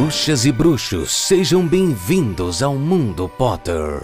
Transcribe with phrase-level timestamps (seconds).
[0.00, 4.00] Bruxas e bruxos, sejam bem-vindos ao Mundo Potter.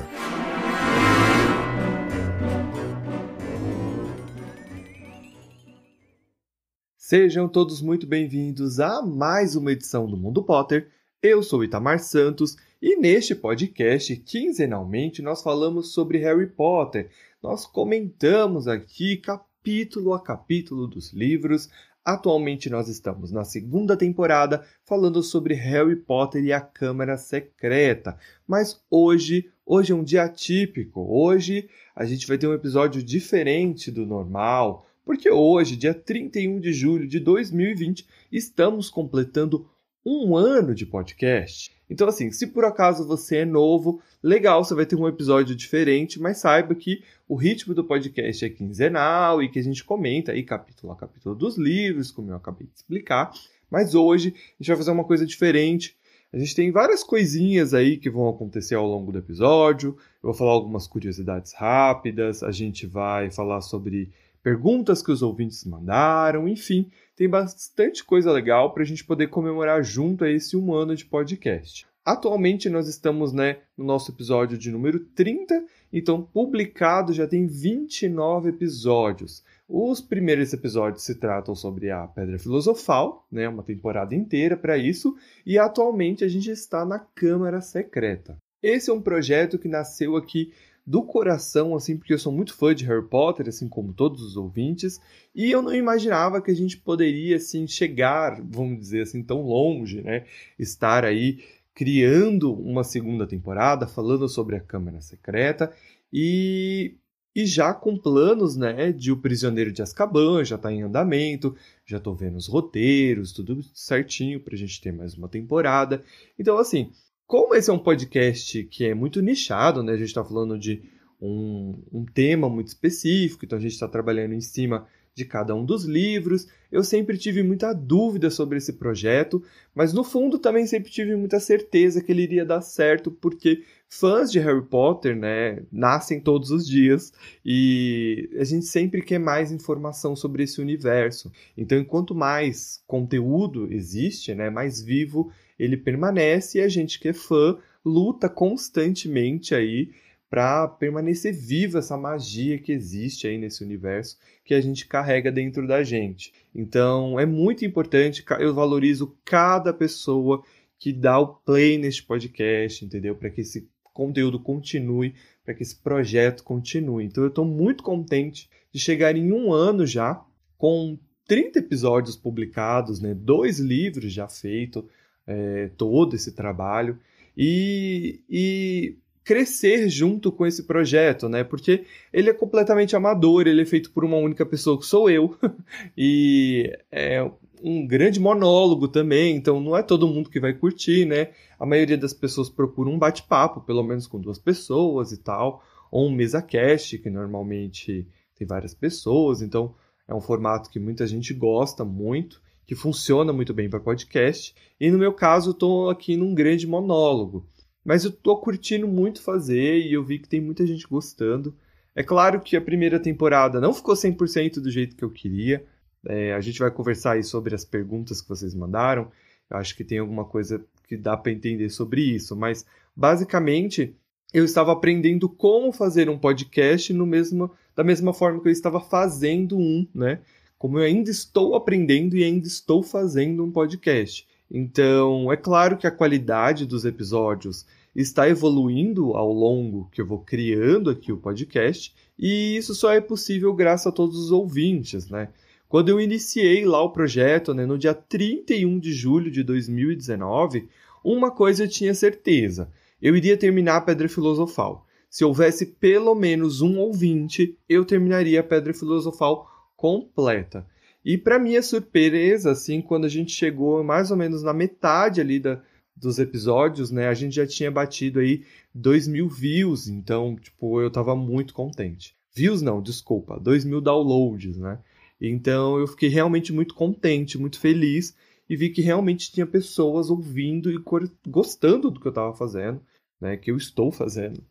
[6.98, 10.90] Sejam todos muito bem-vindos a mais uma edição do Mundo Potter.
[11.22, 17.08] Eu sou Itamar Santos e neste podcast, quinzenalmente, nós falamos sobre Harry Potter.
[17.42, 21.70] Nós comentamos aqui capítulo a capítulo dos livros,
[22.06, 28.16] Atualmente nós estamos na segunda temporada falando sobre Harry Potter e a Câmara Secreta.
[28.46, 31.00] Mas hoje, hoje é um dia atípico.
[31.00, 36.72] Hoje a gente vai ter um episódio diferente do normal, porque hoje, dia 31 de
[36.72, 39.68] julho de 2020, estamos completando
[40.04, 41.75] um ano de podcast.
[41.88, 46.20] Então, assim, se por acaso você é novo, legal, você vai ter um episódio diferente,
[46.20, 50.42] mas saiba que o ritmo do podcast é quinzenal e que a gente comenta aí
[50.42, 53.32] capítulo a capítulo dos livros, como eu acabei de explicar.
[53.70, 55.96] Mas hoje a gente vai fazer uma coisa diferente.
[56.32, 59.96] A gente tem várias coisinhas aí que vão acontecer ao longo do episódio.
[60.22, 64.10] Eu vou falar algumas curiosidades rápidas, a gente vai falar sobre
[64.46, 69.82] perguntas que os ouvintes mandaram, enfim, tem bastante coisa legal para a gente poder comemorar
[69.82, 71.84] junto a esse um ano de podcast.
[72.04, 78.50] Atualmente nós estamos né, no nosso episódio de número 30, então publicado já tem 29
[78.50, 79.42] episódios.
[79.68, 85.16] Os primeiros episódios se tratam sobre a Pedra Filosofal, né, uma temporada inteira para isso,
[85.44, 88.38] e atualmente a gente está na Câmara Secreta.
[88.62, 90.52] Esse é um projeto que nasceu aqui
[90.86, 94.36] do coração, assim, porque eu sou muito fã de Harry Potter, assim como todos os
[94.36, 95.00] ouvintes,
[95.34, 100.00] e eu não imaginava que a gente poderia, assim, chegar, vamos dizer assim, tão longe,
[100.00, 100.24] né?
[100.58, 101.40] Estar aí
[101.74, 105.70] criando uma segunda temporada, falando sobre a Câmara Secreta
[106.10, 106.94] e,
[107.34, 111.98] e já com planos, né, de O Prisioneiro de Azkaban, já está em andamento, já
[111.98, 116.02] estou vendo os roteiros, tudo certinho para a gente ter mais uma temporada.
[116.38, 116.90] Então, assim,
[117.26, 119.92] como esse é um podcast que é muito nichado, né?
[119.92, 120.82] A gente está falando de
[121.20, 125.64] um, um, tema muito específico, então a gente está trabalhando em cima de cada um
[125.64, 126.46] dos livros.
[126.70, 129.42] Eu sempre tive muita dúvida sobre esse projeto,
[129.74, 134.30] mas no fundo também sempre tive muita certeza que ele iria dar certo, porque fãs
[134.30, 137.12] de Harry Potter, né, nascem todos os dias
[137.44, 141.32] e a gente sempre quer mais informação sobre esse universo.
[141.56, 147.12] Então, enquanto mais conteúdo existe, né, mais vivo ele permanece e a gente que é
[147.12, 149.90] fã luta constantemente aí
[150.28, 155.66] para permanecer viva essa magia que existe aí nesse universo que a gente carrega dentro
[155.66, 156.32] da gente.
[156.54, 160.42] Então é muito importante, eu valorizo cada pessoa
[160.78, 163.14] que dá o play neste podcast, entendeu?
[163.14, 165.14] Para que esse conteúdo continue,
[165.44, 167.04] para que esse projeto continue.
[167.04, 170.22] Então eu estou muito contente de chegar em um ano já
[170.58, 173.14] com 30 episódios publicados, né?
[173.14, 174.84] dois livros já feitos,
[175.26, 176.98] é, todo esse trabalho
[177.36, 181.42] e, e crescer junto com esse projeto, né?
[181.42, 185.36] Porque ele é completamente amador, ele é feito por uma única pessoa que sou eu
[185.98, 187.28] e é
[187.62, 191.30] um grande monólogo também, então não é todo mundo que vai curtir, né?
[191.58, 196.06] A maioria das pessoas procura um bate-papo, pelo menos com duas pessoas e tal, ou
[196.06, 198.06] um mesa cast, que normalmente
[198.36, 199.74] tem várias pessoas, então
[200.06, 204.54] é um formato que muita gente gosta muito que funciona muito bem para podcast.
[204.78, 207.46] E no meu caso, estou aqui num grande monólogo.
[207.84, 211.56] Mas eu estou curtindo muito fazer e eu vi que tem muita gente gostando.
[211.94, 215.64] É claro que a primeira temporada não ficou 100% do jeito que eu queria.
[216.04, 219.10] É, a gente vai conversar aí sobre as perguntas que vocês mandaram.
[219.48, 222.34] Eu acho que tem alguma coisa que dá para entender sobre isso.
[222.34, 223.94] Mas, basicamente,
[224.34, 228.80] eu estava aprendendo como fazer um podcast no mesmo, da mesma forma que eu estava
[228.80, 230.20] fazendo um, né?
[230.66, 234.26] Como eu ainda estou aprendendo e ainda estou fazendo um podcast.
[234.50, 240.18] Então, é claro que a qualidade dos episódios está evoluindo ao longo que eu vou
[240.18, 245.28] criando aqui o podcast, e isso só é possível graças a todos os ouvintes, né?
[245.68, 250.68] Quando eu iniciei lá o projeto, né, no dia 31 de julho de 2019,
[251.04, 252.68] uma coisa eu tinha certeza:
[253.00, 254.84] eu iria terminar a Pedra Filosofal.
[255.08, 260.66] Se houvesse pelo menos um ouvinte, eu terminaria a Pedra Filosofal completa.
[261.04, 265.38] E para minha surpresa, assim, quando a gente chegou mais ou menos na metade ali
[265.38, 265.62] da,
[265.94, 268.44] dos episódios, né, a gente já tinha batido aí
[268.74, 272.16] 2 mil views, então, tipo, eu tava muito contente.
[272.34, 274.78] Views não, desculpa, 2 mil downloads, né?
[275.20, 278.14] Então eu fiquei realmente muito contente, muito feliz
[278.48, 280.78] e vi que realmente tinha pessoas ouvindo e
[281.26, 282.80] gostando do que eu estava fazendo,
[283.20, 283.36] né?
[283.36, 284.42] Que eu estou fazendo.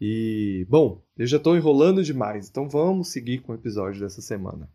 [0.00, 4.68] E, bom, eu já estou enrolando demais, então vamos seguir com o episódio dessa semana.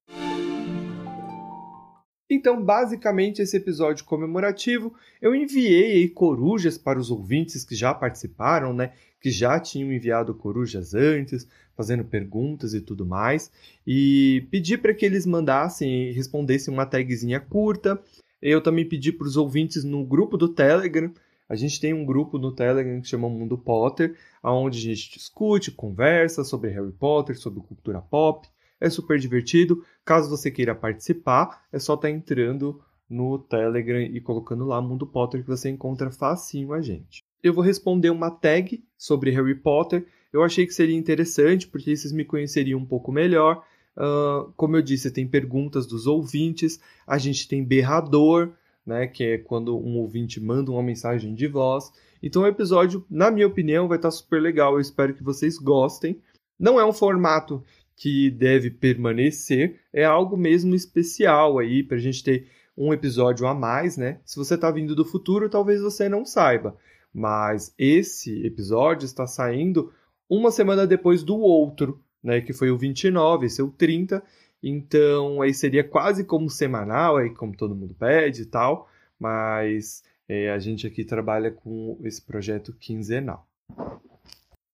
[2.34, 8.94] Então, basicamente, esse episódio comemorativo, eu enviei corujas para os ouvintes que já participaram, né?
[9.20, 11.46] Que já tinham enviado corujas antes,
[11.76, 13.52] fazendo perguntas e tudo mais.
[13.86, 18.02] E pedi para que eles mandassem, respondessem uma tagzinha curta.
[18.42, 21.12] Eu também pedi para os ouvintes no grupo do Telegram.
[21.52, 25.70] A gente tem um grupo no Telegram que chama Mundo Potter, onde a gente discute,
[25.70, 28.48] conversa sobre Harry Potter, sobre cultura pop
[28.80, 29.84] é super divertido.
[30.06, 35.06] Caso você queira participar, é só estar tá entrando no Telegram e colocando lá Mundo
[35.06, 37.22] Potter que você encontra facinho a gente.
[37.44, 40.08] Eu vou responder uma tag sobre Harry Potter.
[40.32, 43.62] Eu achei que seria interessante porque vocês me conheceriam um pouco melhor.
[43.98, 46.80] Uh, como eu disse, tem perguntas dos ouvintes.
[47.06, 48.54] A gente tem berrador,
[48.86, 51.92] né, que é quando um ouvinte manda uma mensagem de voz.
[52.22, 54.74] Então o episódio, na minha opinião, vai estar super legal.
[54.74, 56.20] Eu espero que vocês gostem.
[56.60, 57.64] Não é um formato
[57.96, 63.54] que deve permanecer, é algo mesmo especial aí para a gente ter um episódio a
[63.54, 64.20] mais, né?
[64.26, 66.76] Se você está vindo do futuro, talvez você não saiba,
[67.14, 69.94] mas esse episódio está saindo
[70.28, 72.42] uma semana depois do outro, né?
[72.42, 74.24] Que foi o 29, esse é o 30.
[74.64, 78.88] Então aí seria quase como semanal, aí como todo mundo pede e tal,
[79.20, 83.48] mas é, a gente aqui trabalha com esse projeto quinzenal.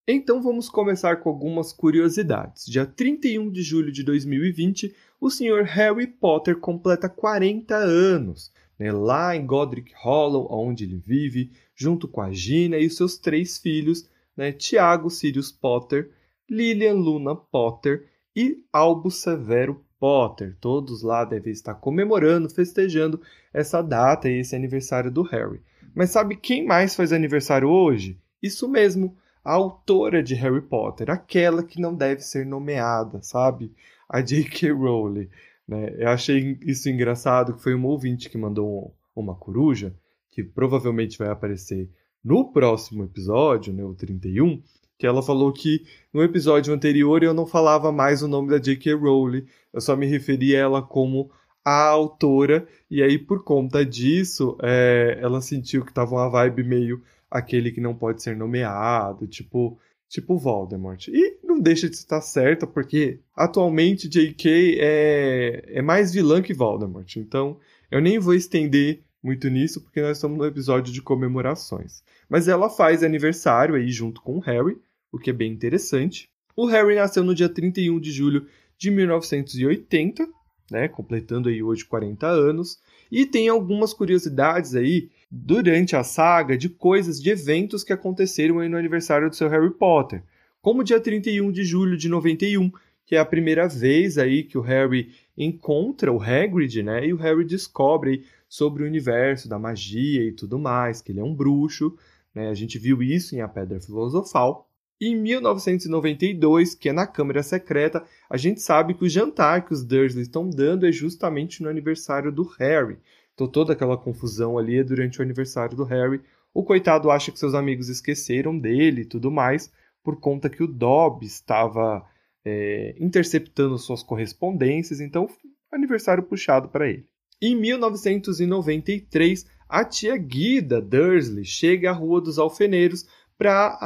[0.08, 2.66] Então vamos começar com algumas curiosidades.
[2.66, 5.64] Dia 31 de julho de 2020, o Sr.
[5.64, 12.22] Harry Potter completa 40 anos, né, lá em Godric Hollow, onde ele vive, junto com
[12.22, 16.12] a Gina e os seus três filhos, né, Tiago Sirius Potter,
[16.50, 18.08] Lilian Luna Potter
[18.38, 20.56] e Albus Severo Potter.
[20.62, 23.20] Todos lá devem estar comemorando, festejando
[23.52, 25.60] essa data e esse aniversário do Harry.
[25.96, 28.16] Mas sabe quem mais faz aniversário hoje?
[28.40, 33.74] Isso mesmo, a autora de Harry Potter, aquela que não deve ser nomeada, sabe?
[34.08, 34.72] A J.K.
[34.72, 35.30] Rowling.
[35.68, 35.96] Né?
[35.98, 39.96] Eu achei isso engraçado, que foi um ouvinte que mandou uma coruja,
[40.30, 41.90] que provavelmente vai aparecer
[42.24, 44.62] no próximo episódio, né, o 31,
[44.98, 48.94] que ela falou que no episódio anterior eu não falava mais o nome da J.K.
[48.94, 51.32] Rowling, eu só me referia a ela como
[51.64, 57.04] a autora, e aí por conta disso é, ela sentiu que tava uma vibe meio
[57.30, 59.78] aquele que não pode ser nomeado, tipo,
[60.08, 61.08] tipo Voldemort.
[61.10, 64.78] E não deixa de estar certa, porque atualmente J.K.
[64.80, 67.18] é, é mais vilã que Voldemort.
[67.18, 67.60] Então,
[67.92, 72.02] eu nem vou estender muito nisso, porque nós estamos no episódio de comemorações.
[72.30, 74.78] Mas ela faz aniversário aí junto com o Harry,
[75.12, 76.30] o que é bem interessante.
[76.56, 80.28] O Harry nasceu no dia 31 de julho de 1980,
[80.72, 82.80] né, completando aí hoje 40 anos,
[83.12, 88.70] e tem algumas curiosidades aí durante a saga de coisas, de eventos que aconteceram aí
[88.70, 90.24] no aniversário do seu Harry Potter,
[90.62, 92.72] como o dia 31 de julho de 91,
[93.06, 97.08] que é a primeira vez aí que o Harry encontra o Hagrid, né?
[97.08, 101.24] E o Harry descobre sobre o universo da magia e tudo mais, que ele é
[101.24, 101.96] um bruxo,
[102.36, 102.50] né?
[102.50, 104.67] A gente viu isso em A Pedra Filosofal.
[105.00, 109.84] Em 1992, que é na Câmara Secreta, a gente sabe que o jantar que os
[109.84, 112.98] Dursley estão dando é justamente no aniversário do Harry.
[113.36, 116.20] Então toda aquela confusão ali é durante o aniversário do Harry.
[116.52, 119.72] O coitado acha que seus amigos esqueceram dele e tudo mais,
[120.04, 122.04] por conta que o Dobby estava
[122.44, 125.30] é, interceptando suas correspondências, então
[125.72, 127.06] aniversário puxado para ele.
[127.40, 133.06] Em 1993, a tia Guida Dursley chega à Rua dos Alfeneiros
[133.38, 133.78] para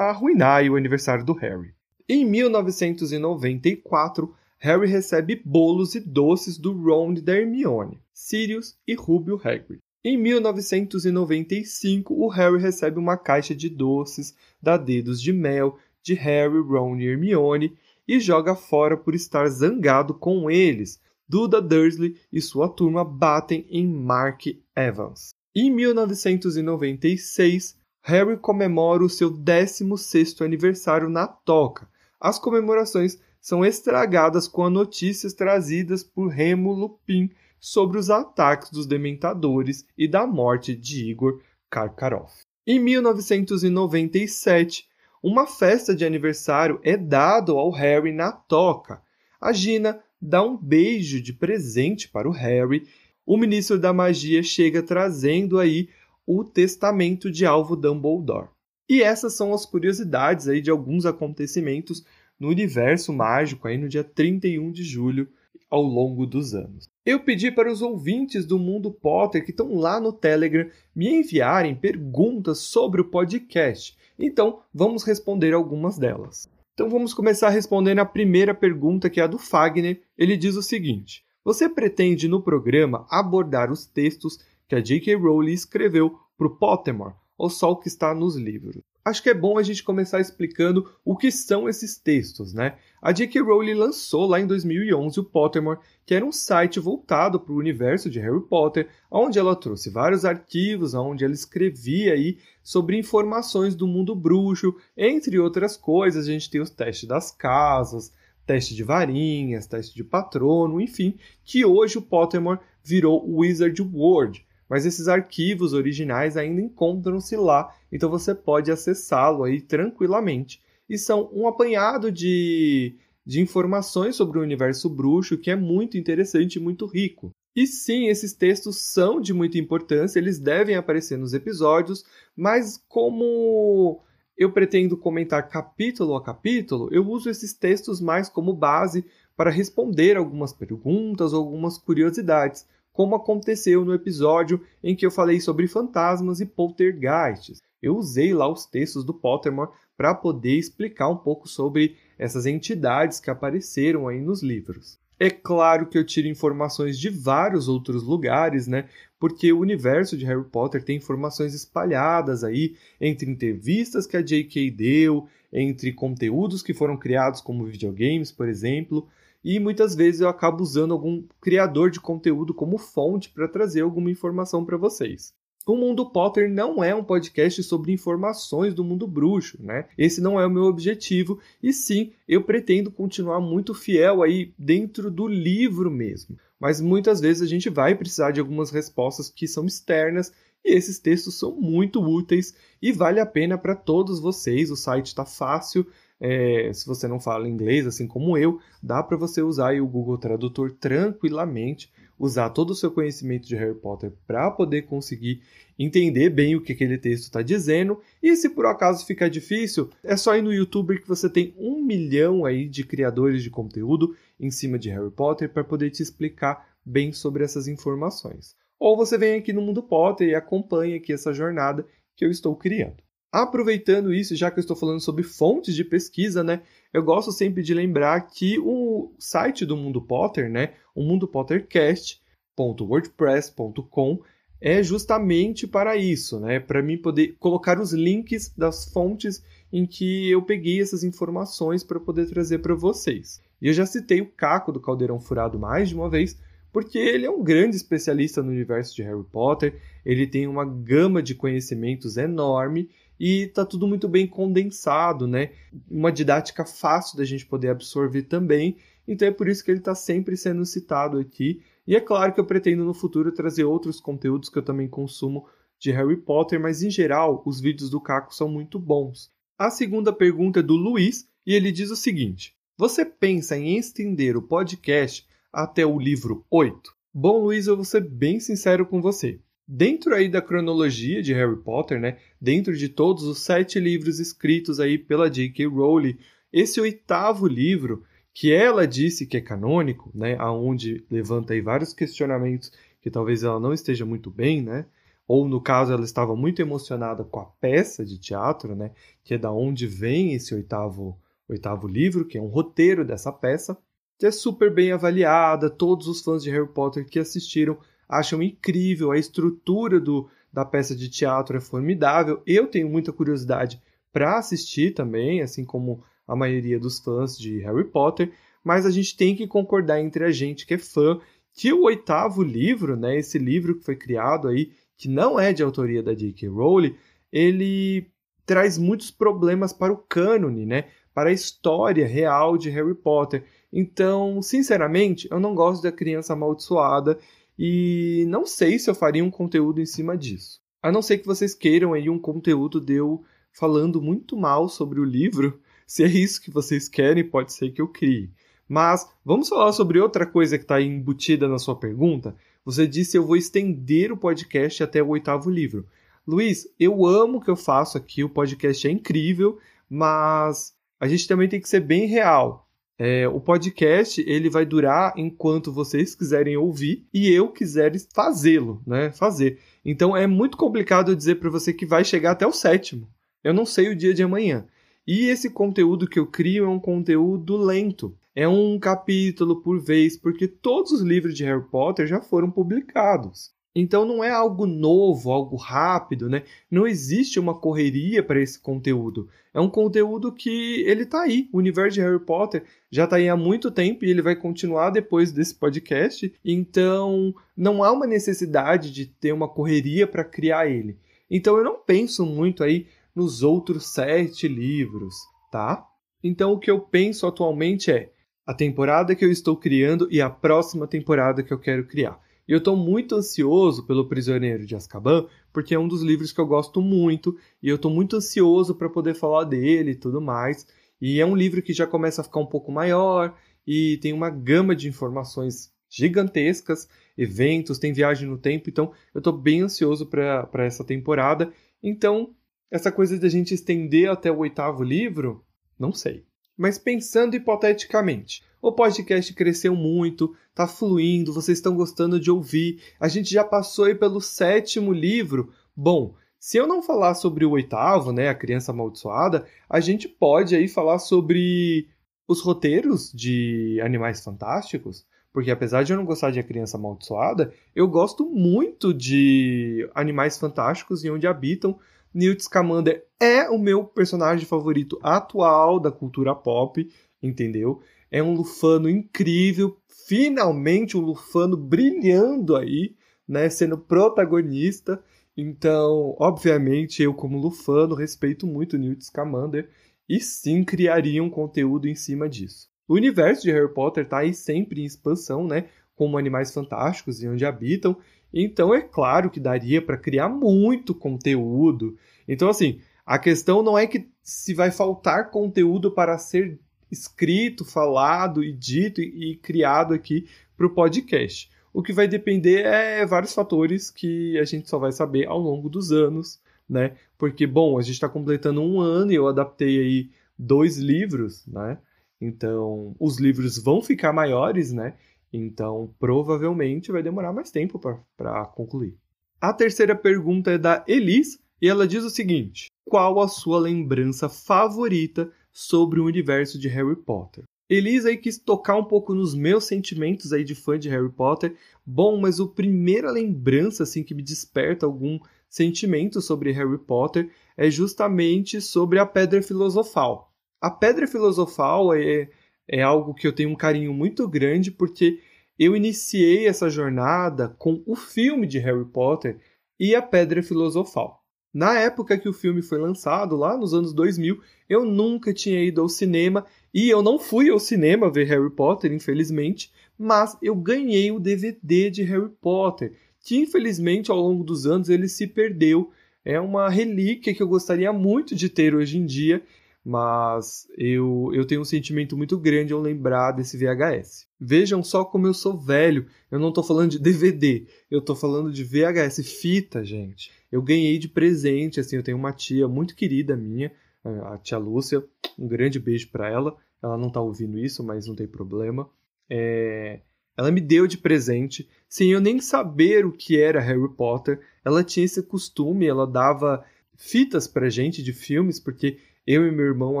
[0.10, 1.72] arruinar o aniversário do Harry.
[2.08, 9.36] Em 1994, Harry recebe bolos e doces do Ron e da Hermione, Sirius e Rubio
[9.36, 9.78] Hagrid.
[10.04, 16.60] Em 1995, o Harry recebe uma caixa de doces da Dedos de Mel de Harry,
[16.60, 21.00] Ron e Hermione e joga fora por estar zangado com eles.
[21.28, 25.34] Duda Dursley e sua turma batem em Mark Evans.
[25.54, 27.76] Em 1996,
[28.08, 31.86] Harry comemora o seu 16º aniversário na Toca.
[32.18, 37.28] As comemorações são estragadas com as notícias trazidas por Remo Lupin
[37.60, 42.44] sobre os ataques dos Dementadores e da morte de Igor Karkaroff.
[42.66, 44.88] Em 1997,
[45.22, 49.02] uma festa de aniversário é dada ao Harry na toca.
[49.38, 52.88] A Gina dá um beijo de presente para o Harry.
[53.26, 55.90] O ministro da magia chega trazendo aí
[56.28, 58.50] o testamento de Alvo Dumbledore.
[58.86, 62.04] E essas são as curiosidades aí de alguns acontecimentos
[62.38, 65.26] no universo mágico aí no dia 31 de julho
[65.70, 66.86] ao longo dos anos.
[67.04, 71.74] Eu pedi para os ouvintes do Mundo Potter que estão lá no Telegram me enviarem
[71.74, 73.96] perguntas sobre o podcast.
[74.18, 76.46] Então, vamos responder algumas delas.
[76.74, 80.02] Então, vamos começar respondendo a primeira pergunta, que é a do Fagner.
[80.16, 85.14] Ele diz o seguinte: Você pretende no programa abordar os textos que a J.K.
[85.14, 88.82] Rowling escreveu para o Pottermore, ou só o que está nos livros?
[89.02, 92.76] Acho que é bom a gente começar explicando o que são esses textos, né?
[93.00, 93.40] A J.K.
[93.40, 98.10] Rowling lançou lá em 2011 o Pottermore, que era um site voltado para o universo
[98.10, 103.86] de Harry Potter, onde ela trouxe vários arquivos, onde ela escrevia aí sobre informações do
[103.86, 106.28] mundo bruxo, entre outras coisas.
[106.28, 108.12] A gente tem os testes das casas,
[108.44, 114.84] teste de varinhas, teste de patrono, enfim, que hoje o Pottermore virou Wizard World mas
[114.84, 120.60] esses arquivos originais ainda encontram-se lá, então você pode acessá-lo aí tranquilamente.
[120.88, 126.56] E são um apanhado de, de informações sobre o universo bruxo que é muito interessante
[126.56, 127.30] e muito rico.
[127.56, 132.04] E sim, esses textos são de muita importância, eles devem aparecer nos episódios,
[132.36, 134.00] mas como
[134.36, 139.04] eu pretendo comentar capítulo a capítulo, eu uso esses textos mais como base
[139.36, 142.64] para responder algumas perguntas ou algumas curiosidades
[142.98, 147.62] como aconteceu no episódio em que eu falei sobre fantasmas e poltergeists.
[147.80, 153.20] Eu usei lá os textos do Pottermore para poder explicar um pouco sobre essas entidades
[153.20, 154.98] que apareceram aí nos livros.
[155.16, 158.88] É claro que eu tiro informações de vários outros lugares, né?
[159.16, 164.72] Porque o universo de Harry Potter tem informações espalhadas aí entre entrevistas que a J.K.
[164.72, 169.08] deu, entre conteúdos que foram criados como videogames, por exemplo
[169.44, 174.10] e muitas vezes eu acabo usando algum criador de conteúdo como fonte para trazer alguma
[174.10, 175.32] informação para vocês.
[175.66, 179.86] O Mundo Potter não é um podcast sobre informações do mundo bruxo, né?
[179.98, 185.10] Esse não é o meu objetivo, e sim, eu pretendo continuar muito fiel aí dentro
[185.10, 186.38] do livro mesmo.
[186.58, 190.32] Mas muitas vezes a gente vai precisar de algumas respostas que são externas
[190.64, 194.70] e esses textos são muito úteis e vale a pena para todos vocês.
[194.70, 195.86] O site está fácil,
[196.20, 200.18] é, se você não fala inglês, assim como eu, dá para você usar o Google
[200.18, 205.40] Tradutor tranquilamente, usar todo o seu conhecimento de Harry Potter para poder conseguir
[205.78, 208.00] entender bem o que aquele texto está dizendo.
[208.20, 211.80] E se por acaso ficar difícil, é só ir no YouTube que você tem um
[211.80, 216.68] milhão aí de criadores de conteúdo em cima de Harry Potter para poder te explicar
[216.84, 218.56] bem sobre essas informações.
[218.80, 222.56] Ou você vem aqui no Mundo Potter e acompanha aqui essa jornada que eu estou
[222.56, 223.07] criando.
[223.30, 226.62] Aproveitando isso, já que eu estou falando sobre fontes de pesquisa, né?
[226.92, 230.72] Eu gosto sempre de lembrar que o site do Mundo Potter, né?
[230.94, 234.22] O Mundo Pottercast.wordpress.com
[234.60, 236.58] é justamente para isso, né?
[236.58, 239.42] Para mim poder colocar os links das fontes
[239.72, 243.40] em que eu peguei essas informações para poder trazer para vocês.
[243.60, 246.38] E eu já citei o Caco do Caldeirão Furado mais de uma vez,
[246.72, 251.22] porque ele é um grande especialista no universo de Harry Potter, ele tem uma gama
[251.22, 255.50] de conhecimentos enorme e tá tudo muito bem condensado, né?
[255.90, 258.76] Uma didática fácil da gente poder absorver também.
[259.06, 261.60] Então é por isso que ele está sempre sendo citado aqui.
[261.86, 265.46] E é claro que eu pretendo no futuro trazer outros conteúdos que eu também consumo
[265.78, 269.30] de Harry Potter, mas em geral os vídeos do Caco são muito bons.
[269.58, 274.36] A segunda pergunta é do Luiz e ele diz o seguinte: Você pensa em estender
[274.36, 276.94] o podcast até o livro 8?
[277.12, 279.40] Bom, Luiz, eu vou ser bem sincero com você.
[279.70, 284.80] Dentro aí da cronologia de Harry Potter, né, dentro de todos os sete livros escritos
[284.80, 285.66] aí pela J.K.
[285.66, 286.16] Rowling,
[286.50, 292.72] esse oitavo livro, que ela disse que é canônico, né, aonde levanta aí vários questionamentos
[293.02, 294.86] que talvez ela não esteja muito bem, né,
[295.26, 299.38] ou no caso ela estava muito emocionada com a peça de teatro, né, que é
[299.38, 303.76] da onde vem esse oitavo, oitavo livro, que é um roteiro dessa peça,
[304.18, 307.76] que é super bem avaliada, todos os fãs de Harry Potter que assistiram
[308.08, 312.42] acham incrível, a estrutura do, da peça de teatro é formidável.
[312.46, 313.80] Eu tenho muita curiosidade
[314.12, 318.32] para assistir também, assim como a maioria dos fãs de Harry Potter,
[318.64, 321.20] mas a gente tem que concordar entre a gente que é fã
[321.54, 325.62] que o oitavo livro, né, esse livro que foi criado aí, que não é de
[325.62, 326.48] autoria da J.K.
[326.48, 326.94] Rowling,
[327.32, 328.06] ele
[328.46, 330.84] traz muitos problemas para o cânone, né,
[331.14, 333.44] para a história real de Harry Potter.
[333.72, 337.18] Então, sinceramente, eu não gosto da criança amaldiçoada
[337.58, 340.60] e não sei se eu faria um conteúdo em cima disso.
[340.80, 345.00] A não ser que vocês queiram aí um conteúdo de eu falando muito mal sobre
[345.00, 345.60] o livro.
[345.84, 348.30] Se é isso que vocês querem, pode ser que eu crie.
[348.68, 352.36] Mas vamos falar sobre outra coisa que está embutida na sua pergunta.
[352.64, 355.86] Você disse eu vou estender o podcast até o oitavo livro.
[356.26, 361.26] Luiz, eu amo o que eu faço aqui, o podcast é incrível, mas a gente
[361.26, 362.67] também tem que ser bem real.
[362.98, 369.12] É, o podcast ele vai durar enquanto vocês quiserem ouvir e eu quiser fazê-lo, né?
[369.12, 369.60] Fazer.
[369.84, 373.08] Então é muito complicado dizer para você que vai chegar até o sétimo.
[373.44, 374.66] Eu não sei o dia de amanhã.
[375.06, 378.14] E esse conteúdo que eu crio é um conteúdo lento.
[378.34, 383.52] é um capítulo por vez, porque todos os livros de Harry Potter já foram publicados.
[383.74, 386.42] Então não é algo novo, algo rápido, né?
[386.70, 389.28] Não existe uma correria para esse conteúdo.
[389.52, 391.48] É um conteúdo que ele tá aí.
[391.52, 394.90] O universo de Harry Potter já tá aí há muito tempo e ele vai continuar
[394.90, 396.32] depois desse podcast.
[396.44, 400.96] Então não há uma necessidade de ter uma correria para criar ele.
[401.30, 405.14] Então eu não penso muito aí nos outros sete livros,
[405.52, 405.86] tá?
[406.22, 408.10] Então o que eu penso atualmente é
[408.46, 412.18] a temporada que eu estou criando e a próxima temporada que eu quero criar.
[412.48, 416.40] E eu estou muito ansioso pelo Prisioneiro de Azkaban, porque é um dos livros que
[416.40, 420.66] eu gosto muito, e eu estou muito ansioso para poder falar dele e tudo mais.
[421.00, 423.36] E é um livro que já começa a ficar um pouco maior
[423.66, 429.32] e tem uma gama de informações gigantescas, eventos, tem viagem no tempo, então eu estou
[429.32, 431.52] bem ansioso para essa temporada.
[431.82, 432.34] Então,
[432.70, 435.44] essa coisa de a gente estender até o oitavo livro,
[435.78, 436.27] não sei.
[436.58, 443.06] Mas pensando hipoteticamente, o podcast cresceu muito, tá fluindo, vocês estão gostando de ouvir, a
[443.06, 445.52] gente já passou aí pelo sétimo livro.
[445.76, 450.56] Bom, se eu não falar sobre o oitavo, né, a criança amaldiçoada, a gente pode
[450.56, 451.88] aí falar sobre
[452.26, 457.52] os roteiros de Animais Fantásticos, porque apesar de eu não gostar de A Criança Amaldiçoada,
[457.74, 461.78] eu gosto muito de Animais Fantásticos e Onde Habitam,
[462.12, 466.88] Newt Scamander é o meu personagem favorito atual da cultura pop,
[467.22, 467.80] entendeu?
[468.10, 472.94] É um Lufano incrível, finalmente um Lufano brilhando aí,
[473.26, 475.02] né, sendo protagonista.
[475.36, 479.68] Então, obviamente, eu como Lufano respeito muito Newt Scamander
[480.08, 482.68] e sim criaria um conteúdo em cima disso.
[482.88, 485.68] O universo de Harry Potter está aí sempre em expansão, né?
[485.94, 487.98] Como animais fantásticos e onde habitam,
[488.32, 491.96] então é claro que daria para criar muito conteúdo.
[492.26, 496.58] Então, assim, a questão não é que se vai faltar conteúdo para ser
[496.90, 501.50] escrito, falado e dito e, e criado aqui para o podcast.
[501.72, 505.68] O que vai depender é vários fatores que a gente só vai saber ao longo
[505.68, 506.96] dos anos, né?
[507.16, 511.78] Porque, bom, a gente está completando um ano e eu adaptei aí dois livros, né?
[512.20, 514.94] Então, os livros vão ficar maiores, né?
[515.32, 518.96] Então, provavelmente vai demorar mais tempo para concluir.
[519.40, 524.28] A terceira pergunta é da Elis e ela diz o seguinte: Qual a sua lembrança
[524.28, 527.44] favorita sobre o universo de Harry Potter?
[527.68, 531.54] Elis aí quis tocar um pouco nos meus sentimentos aí de fã de Harry Potter.
[531.84, 535.18] Bom, mas a primeira lembrança assim que me desperta algum
[535.50, 540.32] sentimento sobre Harry Potter é justamente sobre a Pedra Filosofal.
[540.60, 542.30] A Pedra Filosofal é
[542.68, 545.20] é algo que eu tenho um carinho muito grande porque
[545.58, 549.38] eu iniciei essa jornada com o filme de Harry Potter
[549.80, 551.24] e a Pedra Filosofal.
[551.52, 555.80] Na época que o filme foi lançado, lá nos anos 2000, eu nunca tinha ido
[555.80, 561.10] ao cinema e eu não fui ao cinema ver Harry Potter, infelizmente, mas eu ganhei
[561.10, 565.90] o DVD de Harry Potter, que infelizmente ao longo dos anos ele se perdeu.
[566.24, 569.42] É uma relíquia que eu gostaria muito de ter hoje em dia
[569.88, 574.26] mas eu, eu tenho um sentimento muito grande ao lembrar desse VHS.
[574.38, 576.04] Vejam só como eu sou velho.
[576.30, 580.30] Eu não estou falando de DVD, eu estou falando de VHS, fita, gente.
[580.52, 583.72] Eu ganhei de presente, assim, eu tenho uma tia muito querida minha,
[584.04, 585.02] a tia Lúcia,
[585.38, 586.54] um grande beijo para ela.
[586.82, 588.90] Ela não está ouvindo isso, mas não tem problema.
[589.30, 590.00] É...
[590.36, 594.38] Ela me deu de presente, sem eu nem saber o que era Harry Potter.
[594.62, 596.62] Ela tinha esse costume, ela dava
[596.98, 600.00] fitas pra gente de filmes, porque eu e meu irmão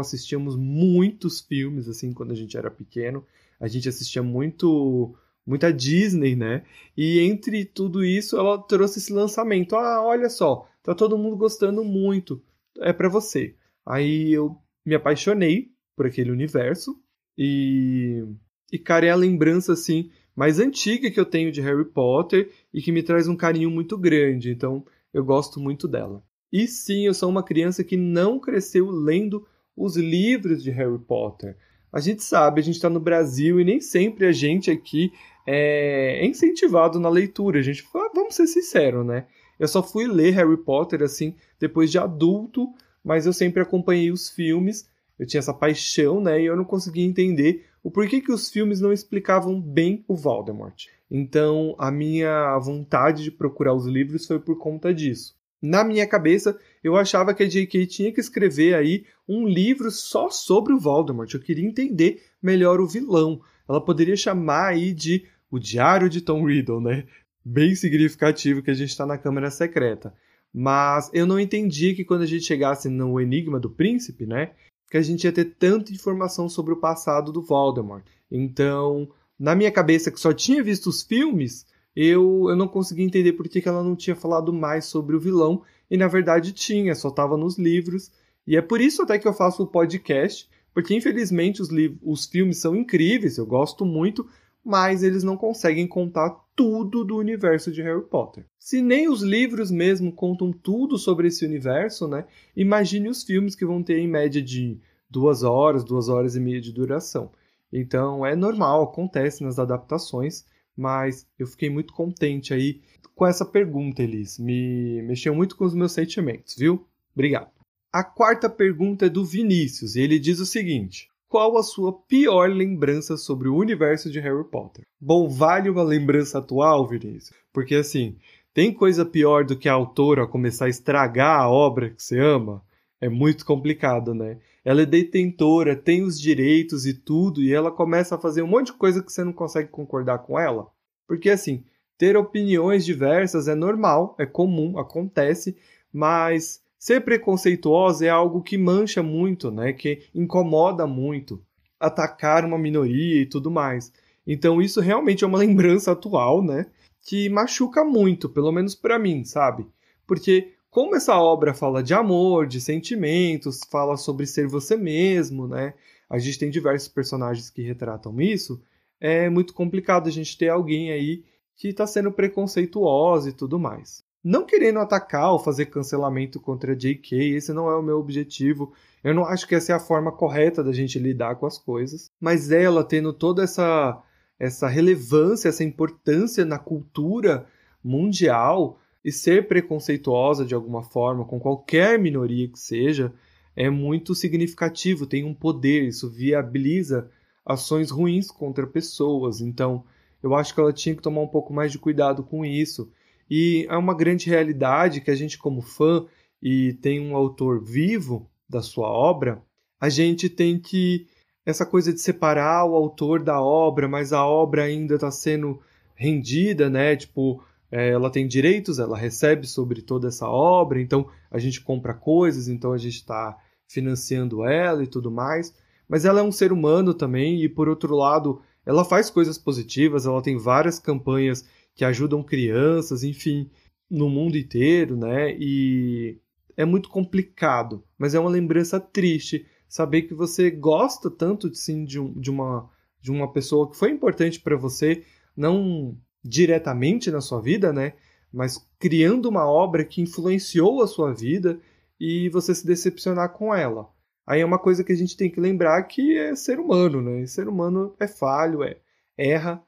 [0.00, 3.22] assistíamos muitos filmes assim quando a gente era pequeno.
[3.60, 5.14] A gente assistia muito
[5.46, 6.64] muita Disney, né?
[6.96, 9.76] E entre tudo isso, ela trouxe esse lançamento.
[9.76, 12.42] Ah, olha só, tá todo mundo gostando muito.
[12.78, 13.54] É para você.
[13.84, 16.98] Aí eu me apaixonei por aquele universo
[17.36, 18.24] e
[18.72, 22.80] e cara, é a lembrança assim mais antiga que eu tenho de Harry Potter e
[22.80, 24.50] que me traz um carinho muito grande.
[24.50, 26.22] Então, eu gosto muito dela.
[26.52, 31.56] E sim, eu sou uma criança que não cresceu lendo os livros de Harry Potter.
[31.92, 35.12] A gente sabe, a gente está no Brasil e nem sempre a gente aqui
[35.46, 37.58] é incentivado na leitura.
[37.58, 37.84] A gente,
[38.14, 39.26] vamos ser sinceros, né?
[39.58, 42.68] Eu só fui ler Harry Potter assim depois de adulto,
[43.02, 44.88] mas eu sempre acompanhei os filmes.
[45.18, 46.40] Eu tinha essa paixão, né?
[46.40, 50.86] E eu não conseguia entender o porquê que os filmes não explicavam bem o Voldemort.
[51.10, 55.37] Então, a minha vontade de procurar os livros foi por conta disso.
[55.60, 57.86] Na minha cabeça, eu achava que a J.K.
[57.86, 61.32] tinha que escrever aí um livro só sobre o Voldemort.
[61.32, 63.40] Eu queria entender melhor o vilão.
[63.68, 67.04] Ela poderia chamar aí de O Diário de Tom Riddle, né?
[67.44, 70.14] Bem significativo que a gente está na Câmara Secreta.
[70.54, 74.52] Mas eu não entendi que quando a gente chegasse no Enigma do Príncipe, né?
[74.90, 78.04] que a gente ia ter tanta informação sobre o passado do Voldemort.
[78.30, 83.32] Então, na minha cabeça, que só tinha visto os filmes, eu, eu não conseguia entender
[83.32, 86.94] por que, que ela não tinha falado mais sobre o vilão, e na verdade tinha,
[86.94, 88.10] só estava nos livros.
[88.46, 91.68] E é por isso até que eu faço o podcast, porque infelizmente os,
[92.02, 94.26] os filmes são incríveis, eu gosto muito,
[94.64, 98.44] mas eles não conseguem contar tudo do universo de Harry Potter.
[98.58, 102.26] Se nem os livros mesmo contam tudo sobre esse universo, né?
[102.56, 106.60] Imagine os filmes que vão ter em média de duas horas, duas horas e meia
[106.60, 107.30] de duração.
[107.72, 110.44] Então é normal, acontece nas adaptações
[110.78, 112.80] mas eu fiquei muito contente aí
[113.14, 114.38] com essa pergunta, Elis.
[114.38, 116.86] Me mexeu muito com os meus sentimentos, viu?
[117.12, 117.50] Obrigado.
[117.92, 122.48] A quarta pergunta é do Vinícius e ele diz o seguinte: Qual a sua pior
[122.48, 124.84] lembrança sobre o universo de Harry Potter?
[125.00, 127.36] Bom, vale uma lembrança atual, Vinícius?
[127.52, 128.16] Porque assim,
[128.54, 132.62] tem coisa pior do que a autora começar a estragar a obra que você ama?
[133.00, 134.38] É muito complicado, né?
[134.64, 138.66] Ela é detentora, tem os direitos e tudo, e ela começa a fazer um monte
[138.66, 140.68] de coisa que você não consegue concordar com ela.
[141.06, 141.64] Porque assim,
[141.96, 145.56] ter opiniões diversas é normal, é comum, acontece,
[145.92, 149.72] mas ser preconceituosa é algo que mancha muito, né?
[149.72, 151.42] Que incomoda muito.
[151.78, 153.92] Atacar uma minoria e tudo mais.
[154.26, 156.66] Então isso realmente é uma lembrança atual, né?
[157.02, 159.66] Que machuca muito, pelo menos para mim, sabe?
[160.06, 165.74] Porque como essa obra fala de amor, de sentimentos, fala sobre ser você mesmo, né?
[166.08, 168.62] A gente tem diversos personagens que retratam isso.
[169.00, 171.24] É muito complicado a gente ter alguém aí
[171.56, 174.04] que está sendo preconceituosa e tudo mais.
[174.22, 178.72] Não querendo atacar ou fazer cancelamento contra a JK, esse não é o meu objetivo.
[179.02, 182.08] Eu não acho que essa é a forma correta da gente lidar com as coisas.
[182.20, 184.00] Mas ela tendo toda essa,
[184.38, 187.46] essa relevância, essa importância na cultura
[187.82, 193.12] mundial, e ser preconceituosa de alguma forma com qualquer minoria que seja
[193.54, 197.10] é muito significativo, tem um poder, isso viabiliza
[197.44, 199.40] ações ruins contra pessoas.
[199.40, 199.84] Então,
[200.22, 202.88] eu acho que ela tinha que tomar um pouco mais de cuidado com isso.
[203.28, 206.06] E é uma grande realidade que a gente, como fã
[206.40, 209.42] e tem um autor vivo da sua obra,
[209.80, 211.06] a gente tem que.
[211.44, 215.60] Essa coisa de separar o autor da obra, mas a obra ainda está sendo
[215.94, 216.94] rendida, né?
[216.94, 222.48] Tipo, ela tem direitos, ela recebe sobre toda essa obra, então a gente compra coisas,
[222.48, 225.54] então a gente está financiando ela e tudo mais.
[225.88, 230.06] Mas ela é um ser humano também, e por outro lado, ela faz coisas positivas,
[230.06, 233.50] ela tem várias campanhas que ajudam crianças, enfim,
[233.90, 235.34] no mundo inteiro, né?
[235.38, 236.18] E
[236.56, 242.00] é muito complicado, mas é uma lembrança triste saber que você gosta tanto sim, de,
[242.00, 242.68] um, de, uma,
[243.00, 245.04] de uma pessoa que foi importante para você,
[245.36, 247.94] não diretamente na sua vida, né?
[248.32, 251.60] Mas criando uma obra que influenciou a sua vida
[251.98, 253.88] e você se decepcionar com ela.
[254.26, 257.26] Aí é uma coisa que a gente tem que lembrar que é ser humano, né?
[257.26, 258.76] ser humano é falho, é
[259.16, 259.62] erra.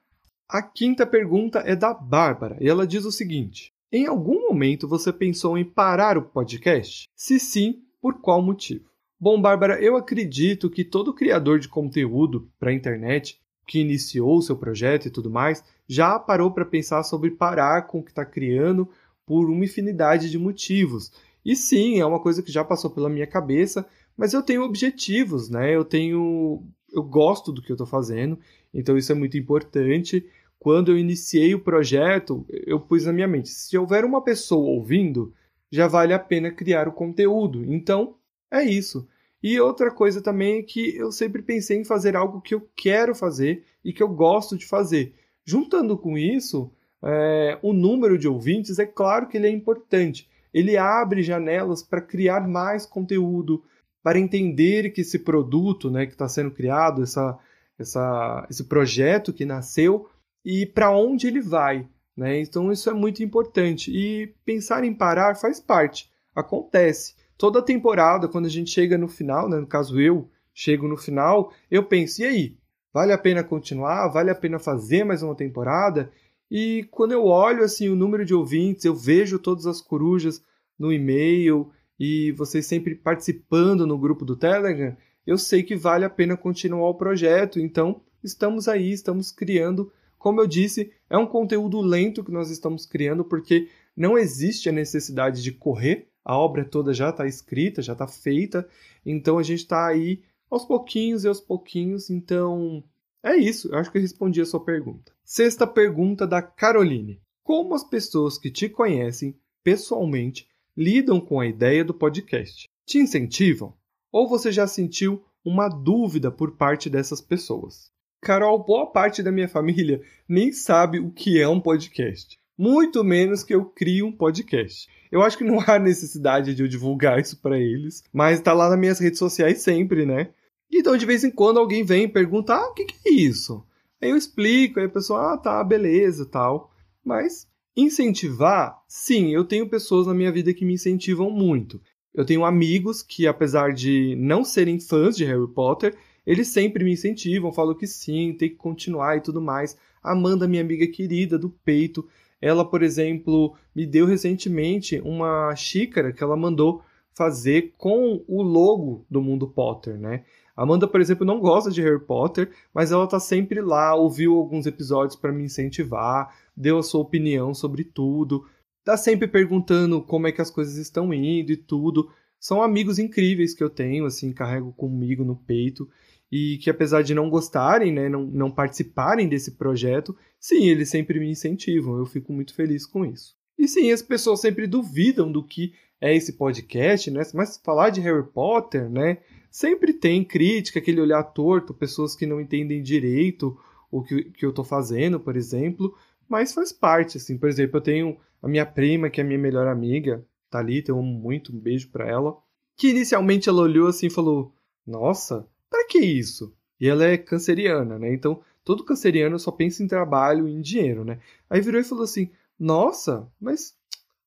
[0.48, 5.12] A quinta pergunta é da Bárbara e ela diz o seguinte: Em algum momento você
[5.12, 7.08] pensou em parar o podcast?
[7.16, 8.90] Se sim, por qual motivo?
[9.18, 14.42] Bom, Bárbara, eu acredito que todo criador de conteúdo para a internet que iniciou o
[14.42, 18.24] seu projeto e tudo mais, já parou para pensar sobre parar com o que está
[18.24, 18.88] criando
[19.26, 21.10] por uma infinidade de motivos.
[21.44, 23.84] E sim, é uma coisa que já passou pela minha cabeça,
[24.16, 25.74] mas eu tenho objetivos, né?
[25.74, 26.62] Eu tenho.
[26.92, 28.38] Eu gosto do que eu estou fazendo,
[28.72, 30.24] então isso é muito importante.
[30.60, 35.34] Quando eu iniciei o projeto, eu pus na minha mente: se houver uma pessoa ouvindo,
[35.72, 37.64] já vale a pena criar o conteúdo.
[37.64, 38.14] Então,
[38.48, 39.08] é isso.
[39.42, 43.12] E outra coisa também é que eu sempre pensei em fazer algo que eu quero
[43.12, 45.14] fazer e que eu gosto de fazer.
[45.44, 46.70] Juntando com isso,
[47.02, 50.28] é, o número de ouvintes, é claro que ele é importante.
[50.52, 53.62] Ele abre janelas para criar mais conteúdo,
[54.02, 57.38] para entender que esse produto né, que está sendo criado, essa,
[57.78, 60.08] essa, esse projeto que nasceu,
[60.44, 61.88] e para onde ele vai.
[62.16, 62.40] Né?
[62.40, 63.90] Então isso é muito importante.
[63.90, 69.48] E pensar em parar faz parte, acontece toda temporada, quando a gente chega no final,
[69.48, 72.58] né, no caso eu chego no final, eu penso, e aí?
[72.92, 74.08] Vale a pena continuar?
[74.08, 76.10] Vale a pena fazer mais uma temporada?
[76.50, 80.42] E quando eu olho assim o número de ouvintes, eu vejo todas as corujas
[80.78, 86.10] no e-mail e vocês sempre participando no grupo do Telegram, eu sei que vale a
[86.10, 87.60] pena continuar o projeto.
[87.60, 89.92] Então, estamos aí, estamos criando.
[90.18, 94.72] Como eu disse, é um conteúdo lento que nós estamos criando porque não existe a
[94.72, 98.68] necessidade de correr a obra toda já está escrita, já está feita,
[99.04, 102.82] então a gente está aí aos pouquinhos e aos pouquinhos, então
[103.22, 105.12] é isso, eu acho que eu respondi a sua pergunta.
[105.22, 111.84] Sexta pergunta da Caroline: Como as pessoas que te conhecem pessoalmente lidam com a ideia
[111.84, 112.66] do podcast?
[112.86, 113.74] Te incentivam?
[114.10, 117.90] Ou você já sentiu uma dúvida por parte dessas pessoas?
[118.22, 122.38] Carol, boa parte da minha família nem sabe o que é um podcast.
[122.56, 124.88] Muito menos que eu crie um podcast.
[125.10, 128.68] Eu acho que não há necessidade de eu divulgar isso para eles, mas tá lá
[128.68, 130.30] nas minhas redes sociais sempre, né?
[130.72, 133.64] Então, de vez em quando, alguém vem e pergunta: ah, o que, que é isso?
[134.00, 136.70] Aí eu explico, aí a pessoa, ah, tá, beleza, tal.
[137.04, 141.80] Mas incentivar, sim, eu tenho pessoas na minha vida que me incentivam muito.
[142.14, 146.92] Eu tenho amigos que, apesar de não serem fãs de Harry Potter, eles sempre me
[146.92, 149.76] incentivam, falam que sim, tem que continuar e tudo mais.
[150.02, 152.06] Amanda, minha amiga querida do peito,
[152.40, 156.82] ela, por exemplo, me deu recentemente uma xícara que ela mandou
[157.14, 160.24] fazer com o logo do mundo Potter, né?
[160.56, 164.66] Amanda, por exemplo, não gosta de Harry Potter, mas ela tá sempre lá, ouviu alguns
[164.66, 168.46] episódios para me incentivar, deu a sua opinião sobre tudo,
[168.84, 172.10] tá sempre perguntando como é que as coisas estão indo e tudo.
[172.38, 175.88] São amigos incríveis que eu tenho, assim, carrego comigo no peito
[176.30, 181.18] e que apesar de não gostarem, né, não, não participarem desse projeto, sim, eles sempre
[181.18, 183.34] me incentivam, eu fico muito feliz com isso.
[183.58, 188.00] E sim, as pessoas sempre duvidam do que é esse podcast, né, mas falar de
[188.00, 189.18] Harry Potter, né,
[189.50, 193.58] sempre tem crítica, aquele olhar torto, pessoas que não entendem direito
[193.90, 195.94] o que, que eu estou fazendo, por exemplo,
[196.28, 199.38] mas faz parte, assim, por exemplo, eu tenho a minha prima, que é a minha
[199.38, 202.36] melhor amiga, Thalita, eu amo muito, um beijo para ela,
[202.76, 204.54] que inicialmente ela olhou assim e falou,
[204.86, 206.54] nossa, para que isso?
[206.80, 208.12] E ela é canceriana, né?
[208.12, 211.20] Então, todo canceriano só pensa em trabalho e em dinheiro, né?
[211.48, 213.76] Aí virou e falou assim: Nossa, mas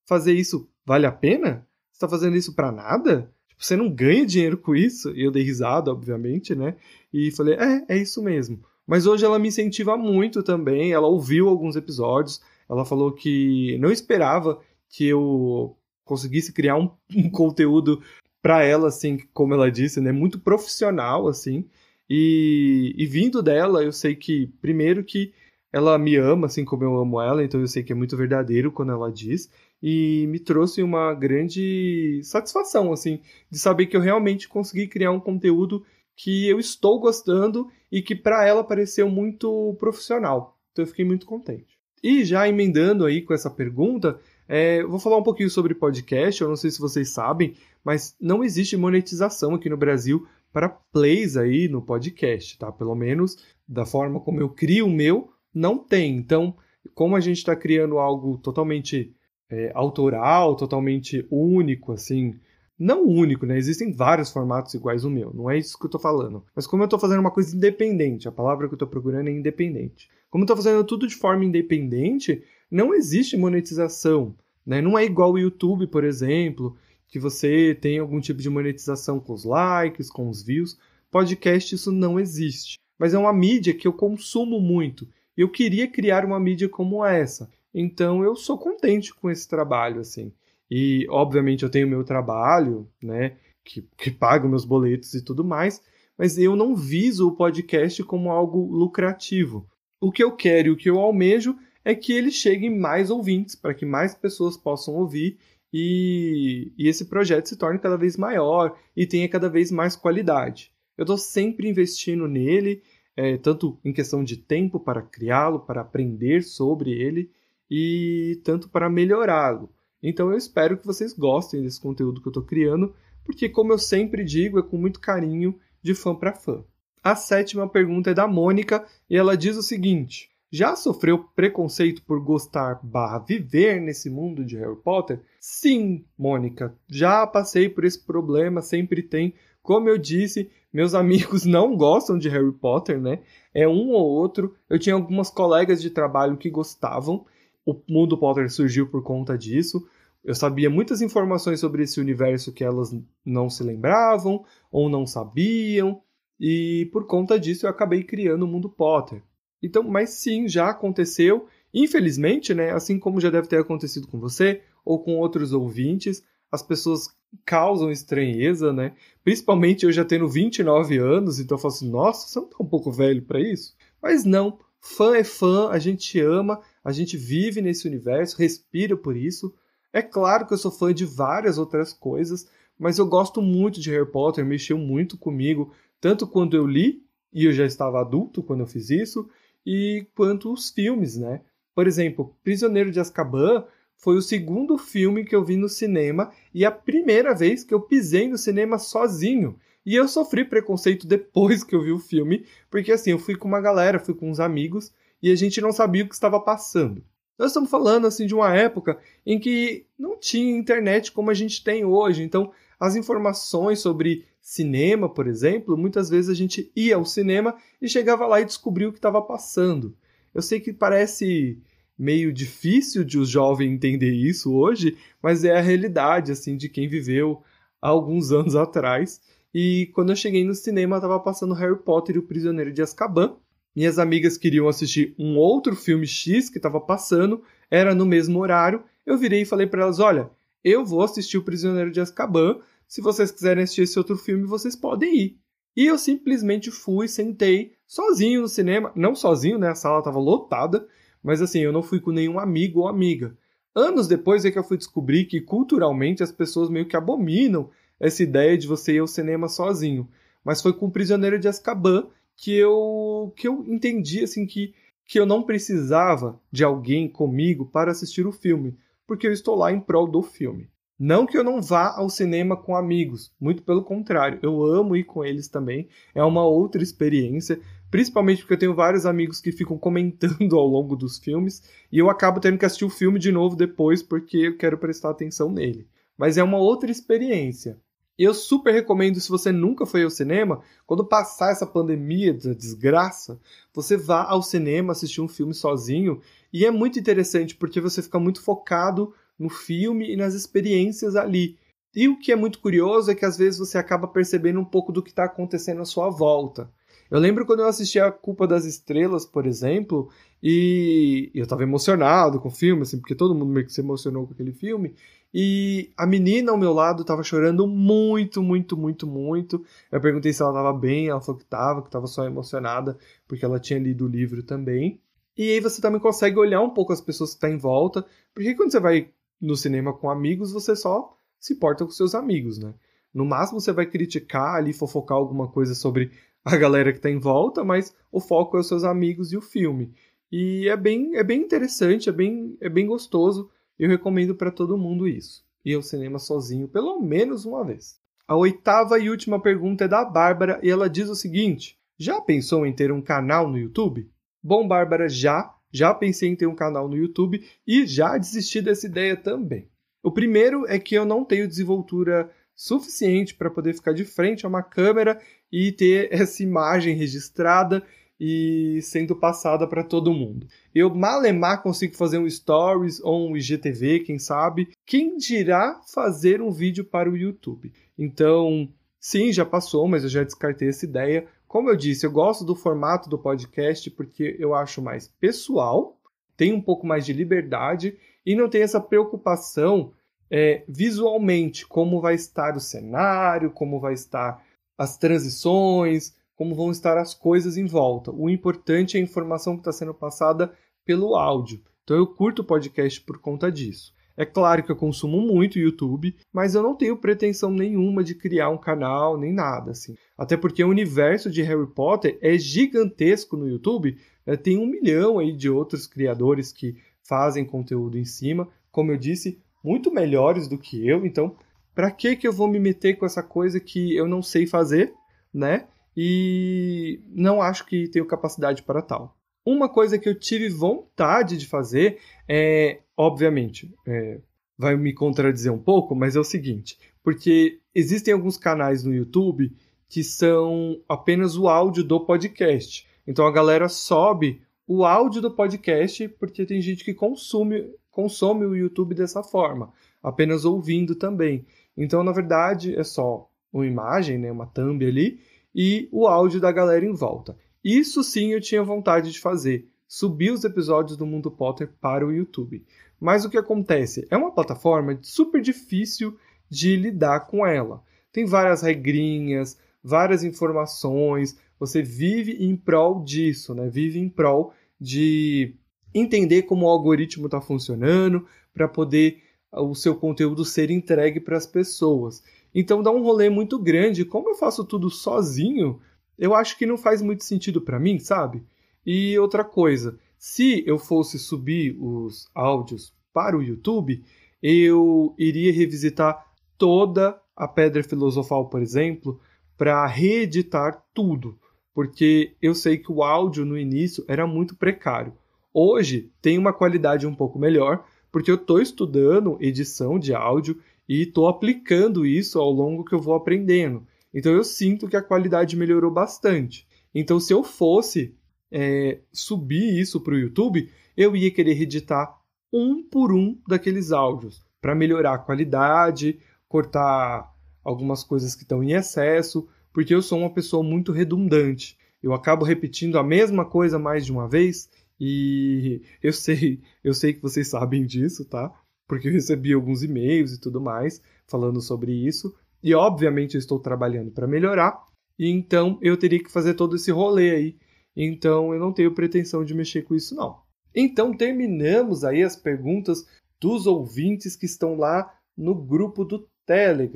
[0.06, 1.68] fazer isso vale a pena?
[1.92, 3.32] Você tá fazendo isso para nada?
[3.48, 5.12] Tipo, você não ganha dinheiro com isso?
[5.12, 6.76] E eu dei risada, obviamente, né?
[7.14, 8.64] E falei: É, é isso mesmo.
[8.86, 10.92] Mas hoje ela me incentiva muito também.
[10.92, 12.42] Ela ouviu alguns episódios.
[12.70, 18.02] Ela falou que não esperava que eu conseguisse criar um, um conteúdo
[18.42, 21.66] para ela, assim, como ela disse, né, muito profissional, assim,
[22.10, 25.34] e, e vindo dela, eu sei que, primeiro que
[25.72, 28.70] ela me ama, assim como eu amo ela, então eu sei que é muito verdadeiro
[28.70, 29.50] quando ela diz,
[29.84, 33.20] e me trouxe uma grande satisfação, assim,
[33.52, 35.84] de saber que eu realmente consegui criar um conteúdo
[36.16, 40.58] que eu estou gostando e que para ela pareceu muito profissional.
[40.72, 41.78] Então eu fiquei muito contente.
[42.02, 44.18] E já emendando aí com essa pergunta,
[44.48, 46.42] é, vou falar um pouquinho sobre podcast.
[46.42, 51.36] Eu não sei se vocês sabem, mas não existe monetização aqui no Brasil para plays
[51.36, 52.72] aí no podcast, tá?
[52.72, 56.16] Pelo menos da forma como eu crio o meu, não tem.
[56.16, 56.56] Então,
[56.94, 59.14] como a gente está criando algo totalmente
[59.54, 62.36] é, autoral, totalmente único, assim,
[62.78, 63.58] não único, né?
[63.58, 66.44] Existem vários formatos iguais ao meu, não é isso que eu estou falando.
[66.56, 69.32] Mas como eu estou fazendo uma coisa independente, a palavra que eu estou procurando é
[69.32, 70.10] independente.
[70.30, 74.36] Como eu estou fazendo tudo de forma independente, não existe monetização.
[74.66, 74.82] Né?
[74.82, 76.76] Não é igual o YouTube, por exemplo,
[77.08, 80.78] que você tem algum tipo de monetização com os likes, com os views.
[81.12, 82.80] Podcast isso não existe.
[82.98, 85.08] Mas é uma mídia que eu consumo muito.
[85.38, 87.50] Eu queria criar uma mídia como essa.
[87.74, 90.32] Então eu sou contente com esse trabalho, assim.
[90.70, 93.38] E, obviamente, eu tenho meu trabalho, né?
[93.64, 95.82] Que, que paga meus boletos e tudo mais.
[96.18, 99.68] Mas eu não viso o podcast como algo lucrativo.
[100.00, 103.56] O que eu quero e o que eu almejo é que ele chegue mais ouvintes,
[103.56, 105.38] para que mais pessoas possam ouvir
[105.74, 110.72] e, e esse projeto se torne cada vez maior e tenha cada vez mais qualidade.
[110.98, 112.84] Eu estou sempre investindo nele,
[113.18, 117.32] é, tanto em questão de tempo para criá-lo, para aprender sobre ele
[117.70, 119.70] e tanto para melhorá-lo.
[120.02, 123.78] Então eu espero que vocês gostem desse conteúdo que eu estou criando, porque, como eu
[123.78, 126.64] sempre digo, é com muito carinho de fã para fã.
[127.02, 132.24] A sétima pergunta é da Mônica e ela diz o seguinte: já sofreu preconceito por
[132.24, 135.20] gostar barra viver nesse mundo de Harry Potter?
[135.40, 139.34] Sim, Mônica, já passei por esse problema, sempre tem.
[139.64, 143.22] Como eu disse, meus amigos não gostam de Harry Potter, né?
[143.54, 144.56] É um ou outro.
[144.70, 147.26] Eu tinha algumas colegas de trabalho que gostavam.
[147.66, 149.86] O mundo Potter surgiu por conta disso.
[150.24, 152.96] Eu sabia muitas informações sobre esse universo que elas
[153.26, 156.02] não se lembravam ou não sabiam.
[156.40, 159.22] E por conta disso eu acabei criando o mundo Potter.
[159.62, 161.48] Então, mas sim, já aconteceu.
[161.74, 166.62] Infelizmente, né, assim como já deve ter acontecido com você ou com outros ouvintes, as
[166.62, 167.10] pessoas
[167.46, 168.94] causam estranheza, né?
[169.24, 172.68] Principalmente eu já tendo 29 anos, então eu falo assim, nossa, você não tá um
[172.68, 173.76] pouco velho para isso?
[174.02, 179.16] Mas não, fã é fã, a gente ama, a gente vive nesse universo, respira por
[179.16, 179.54] isso.
[179.92, 183.92] É claro que eu sou fã de várias outras coisas, mas eu gosto muito de
[183.92, 188.62] Harry Potter, mexeu muito comigo, tanto quando eu li, e eu já estava adulto quando
[188.62, 189.30] eu fiz isso,
[189.66, 191.42] e quanto os filmes, né?
[191.74, 193.66] Por exemplo, Prisioneiro de Azkaban
[193.96, 197.82] foi o segundo filme que eu vi no cinema e a primeira vez que eu
[197.82, 199.58] pisei no cinema sozinho.
[199.86, 203.48] E eu sofri preconceito depois que eu vi o filme, porque assim, eu fui com
[203.48, 204.94] uma galera, fui com uns amigos,
[205.24, 207.02] e a gente não sabia o que estava passando.
[207.40, 211.64] Nós estamos falando assim de uma época em que não tinha internet como a gente
[211.64, 217.06] tem hoje, então as informações sobre cinema, por exemplo, muitas vezes a gente ia ao
[217.06, 219.96] cinema e chegava lá e descobria o que estava passando.
[220.36, 221.58] Eu sei que parece
[221.98, 226.90] meio difícil de os jovens entender isso hoje, mas é a realidade assim de quem
[226.90, 227.42] viveu
[227.82, 229.22] há alguns anos atrás.
[229.54, 233.38] E quando eu cheguei no cinema, estava passando Harry Potter e o Prisioneiro de Azkaban.
[233.76, 238.84] Minhas amigas queriam assistir um outro filme X que estava passando, era no mesmo horário.
[239.06, 240.30] Eu virei e falei para elas: "Olha,
[240.64, 242.60] eu vou assistir o Prisioneiro de Azkaban.
[242.88, 245.38] Se vocês quiserem assistir esse outro filme, vocês podem ir".
[245.76, 249.70] E eu simplesmente fui, sentei sozinho no cinema, não sozinho, né?
[249.70, 250.88] A sala estava lotada,
[251.24, 253.36] mas assim, eu não fui com nenhum amigo ou amiga.
[253.74, 258.22] Anos depois é que eu fui descobrir que culturalmente as pessoas meio que abominam essa
[258.22, 260.08] ideia de você ir ao cinema sozinho.
[260.44, 264.74] Mas foi com o Prisioneiro de Azkaban que eu que eu entendi assim que
[265.06, 269.72] que eu não precisava de alguém comigo para assistir o filme, porque eu estou lá
[269.72, 270.70] em prol do filme.
[270.98, 275.04] Não que eu não vá ao cinema com amigos, muito pelo contrário, eu amo ir
[275.04, 277.60] com eles também, é uma outra experiência,
[277.92, 282.10] principalmente porque eu tenho vários amigos que ficam comentando ao longo dos filmes e eu
[282.10, 285.88] acabo tendo que assistir o filme de novo depois porque eu quero prestar atenção nele.
[286.18, 287.78] Mas é uma outra experiência.
[288.18, 293.40] Eu super recomendo, se você nunca foi ao cinema, quando passar essa pandemia da desgraça,
[293.74, 296.22] você vá ao cinema assistir um filme sozinho.
[296.52, 301.58] E é muito interessante porque você fica muito focado no filme e nas experiências ali.
[301.96, 304.92] E o que é muito curioso é que às vezes você acaba percebendo um pouco
[304.92, 306.70] do que está acontecendo à sua volta.
[307.10, 310.10] Eu lembro quando eu assisti a Culpa das Estrelas, por exemplo,
[310.42, 314.26] e eu estava emocionado com o filme, assim, porque todo mundo meio que se emocionou
[314.26, 314.96] com aquele filme.
[315.34, 319.66] E a menina ao meu lado tava chorando muito, muito, muito, muito.
[319.92, 323.44] Eu perguntei se ela tava bem, ela falou que tava, que tava só emocionada, porque
[323.44, 325.02] ela tinha lido o livro também.
[325.36, 328.06] E aí você também consegue olhar um pouco as pessoas que estão tá em volta,
[328.34, 329.10] porque quando você vai
[329.42, 332.74] no cinema com amigos, você só se porta com seus amigos, né?
[333.12, 336.12] No máximo você vai criticar ali, fofocar alguma coisa sobre
[336.46, 339.42] a galera que está em volta, mas o foco é os seus amigos e o
[339.42, 339.92] filme.
[340.32, 343.50] E é bem, é bem interessante, é bem, é bem gostoso.
[343.84, 345.44] Eu recomendo para todo mundo isso.
[345.66, 348.00] Ir ao cinema sozinho pelo menos uma vez.
[348.26, 352.66] A oitava e última pergunta é da Bárbara e ela diz o seguinte: Já pensou
[352.66, 354.10] em ter um canal no YouTube?
[354.42, 355.54] Bom, Bárbara, já.
[355.70, 359.68] Já pensei em ter um canal no YouTube e já desisti dessa ideia também.
[360.02, 364.50] O primeiro é que eu não tenho desenvoltura suficiente para poder ficar de frente a
[364.50, 365.20] uma câmera
[365.52, 367.86] e ter essa imagem registrada
[368.20, 370.48] e sendo passada para todo mundo.
[370.74, 374.70] Eu malemar consigo fazer um stories ou um IGTV, quem sabe?
[374.86, 377.74] Quem dirá fazer um vídeo para o YouTube?
[377.98, 381.28] Então, sim, já passou, mas eu já descartei essa ideia.
[381.48, 386.00] Como eu disse, eu gosto do formato do podcast porque eu acho mais pessoal,
[386.36, 389.92] tem um pouco mais de liberdade e não tem essa preocupação
[390.32, 394.44] é, visualmente, como vai estar o cenário, como vai estar
[394.78, 398.12] as transições, como vão estar as coisas em volta.
[398.12, 400.54] O importante é a informação que está sendo passada
[400.86, 401.62] pelo áudio.
[401.84, 403.94] Então eu curto o podcast por conta disso.
[404.16, 408.50] É claro que eu consumo muito YouTube, mas eu não tenho pretensão nenhuma de criar
[408.50, 409.96] um canal nem nada assim.
[410.18, 413.98] Até porque o universo de Harry Potter é gigantesco no YouTube.
[414.26, 414.38] Né?
[414.38, 418.48] Tem um milhão aí de outros criadores que fazem conteúdo em cima.
[418.72, 421.06] Como eu disse, muito melhores do que eu.
[421.06, 421.36] Então,
[421.74, 424.94] para que que eu vou me meter com essa coisa que eu não sei fazer,
[425.34, 425.68] né?
[425.96, 429.18] E não acho que tenho capacidade para tal.
[429.46, 434.20] Uma coisa que eu tive vontade de fazer é, obviamente, é,
[434.58, 439.52] vai me contradizer um pouco, mas é o seguinte: porque existem alguns canais no YouTube
[439.90, 442.88] que são apenas o áudio do podcast.
[443.06, 448.56] Então a galera sobe o áudio do podcast porque tem gente que consome, consome o
[448.56, 451.46] YouTube dessa forma, apenas ouvindo também.
[451.76, 455.20] Então, na verdade, é só uma imagem, né, uma thumb ali,
[455.54, 457.38] e o áudio da galera em volta.
[457.64, 462.12] Isso sim eu tinha vontade de fazer, subir os episódios do Mundo Potter para o
[462.12, 462.66] YouTube.
[463.00, 464.08] Mas o que acontece?
[464.10, 466.18] É uma plataforma super difícil
[466.50, 467.84] de lidar com ela.
[468.12, 473.70] Tem várias regrinhas, várias informações, você vive em prol disso, né?
[473.70, 475.56] Vive em prol de
[475.94, 479.22] entender como o algoritmo está funcionando para poder
[479.52, 482.24] o seu conteúdo ser entregue para as pessoas.
[482.54, 484.06] Então dá um rolê muito grande.
[484.06, 485.80] Como eu faço tudo sozinho,
[486.18, 488.44] eu acho que não faz muito sentido para mim, sabe?
[488.86, 494.04] E outra coisa, se eu fosse subir os áudios para o YouTube,
[494.42, 496.26] eu iria revisitar
[496.58, 499.20] toda a Pedra Filosofal, por exemplo,
[499.58, 501.40] para reeditar tudo,
[501.74, 505.14] porque eu sei que o áudio no início era muito precário.
[505.54, 511.04] Hoje tem uma qualidade um pouco melhor, porque eu estou estudando edição de áudio e
[511.04, 513.86] estou aplicando isso ao longo que eu vou aprendendo.
[514.14, 516.68] Então eu sinto que a qualidade melhorou bastante.
[516.94, 518.16] Então, se eu fosse
[518.52, 522.16] é, subir isso para o YouTube, eu ia querer editar
[522.52, 528.74] um por um daqueles áudios para melhorar a qualidade, cortar algumas coisas que estão em
[528.74, 531.76] excesso, porque eu sou uma pessoa muito redundante.
[532.02, 534.70] Eu acabo repetindo a mesma coisa mais de uma vez
[535.00, 538.54] e eu sei, eu sei que vocês sabem disso, tá?
[538.94, 542.32] Porque eu recebi alguns e-mails e tudo mais falando sobre isso,
[542.62, 544.80] e obviamente eu estou trabalhando para melhorar,
[545.18, 547.58] e então eu teria que fazer todo esse rolê aí.
[547.98, 550.44] Então eu não tenho pretensão de mexer com isso não.
[550.76, 553.04] Então terminamos aí as perguntas
[553.42, 556.94] dos ouvintes que estão lá no grupo do Telegram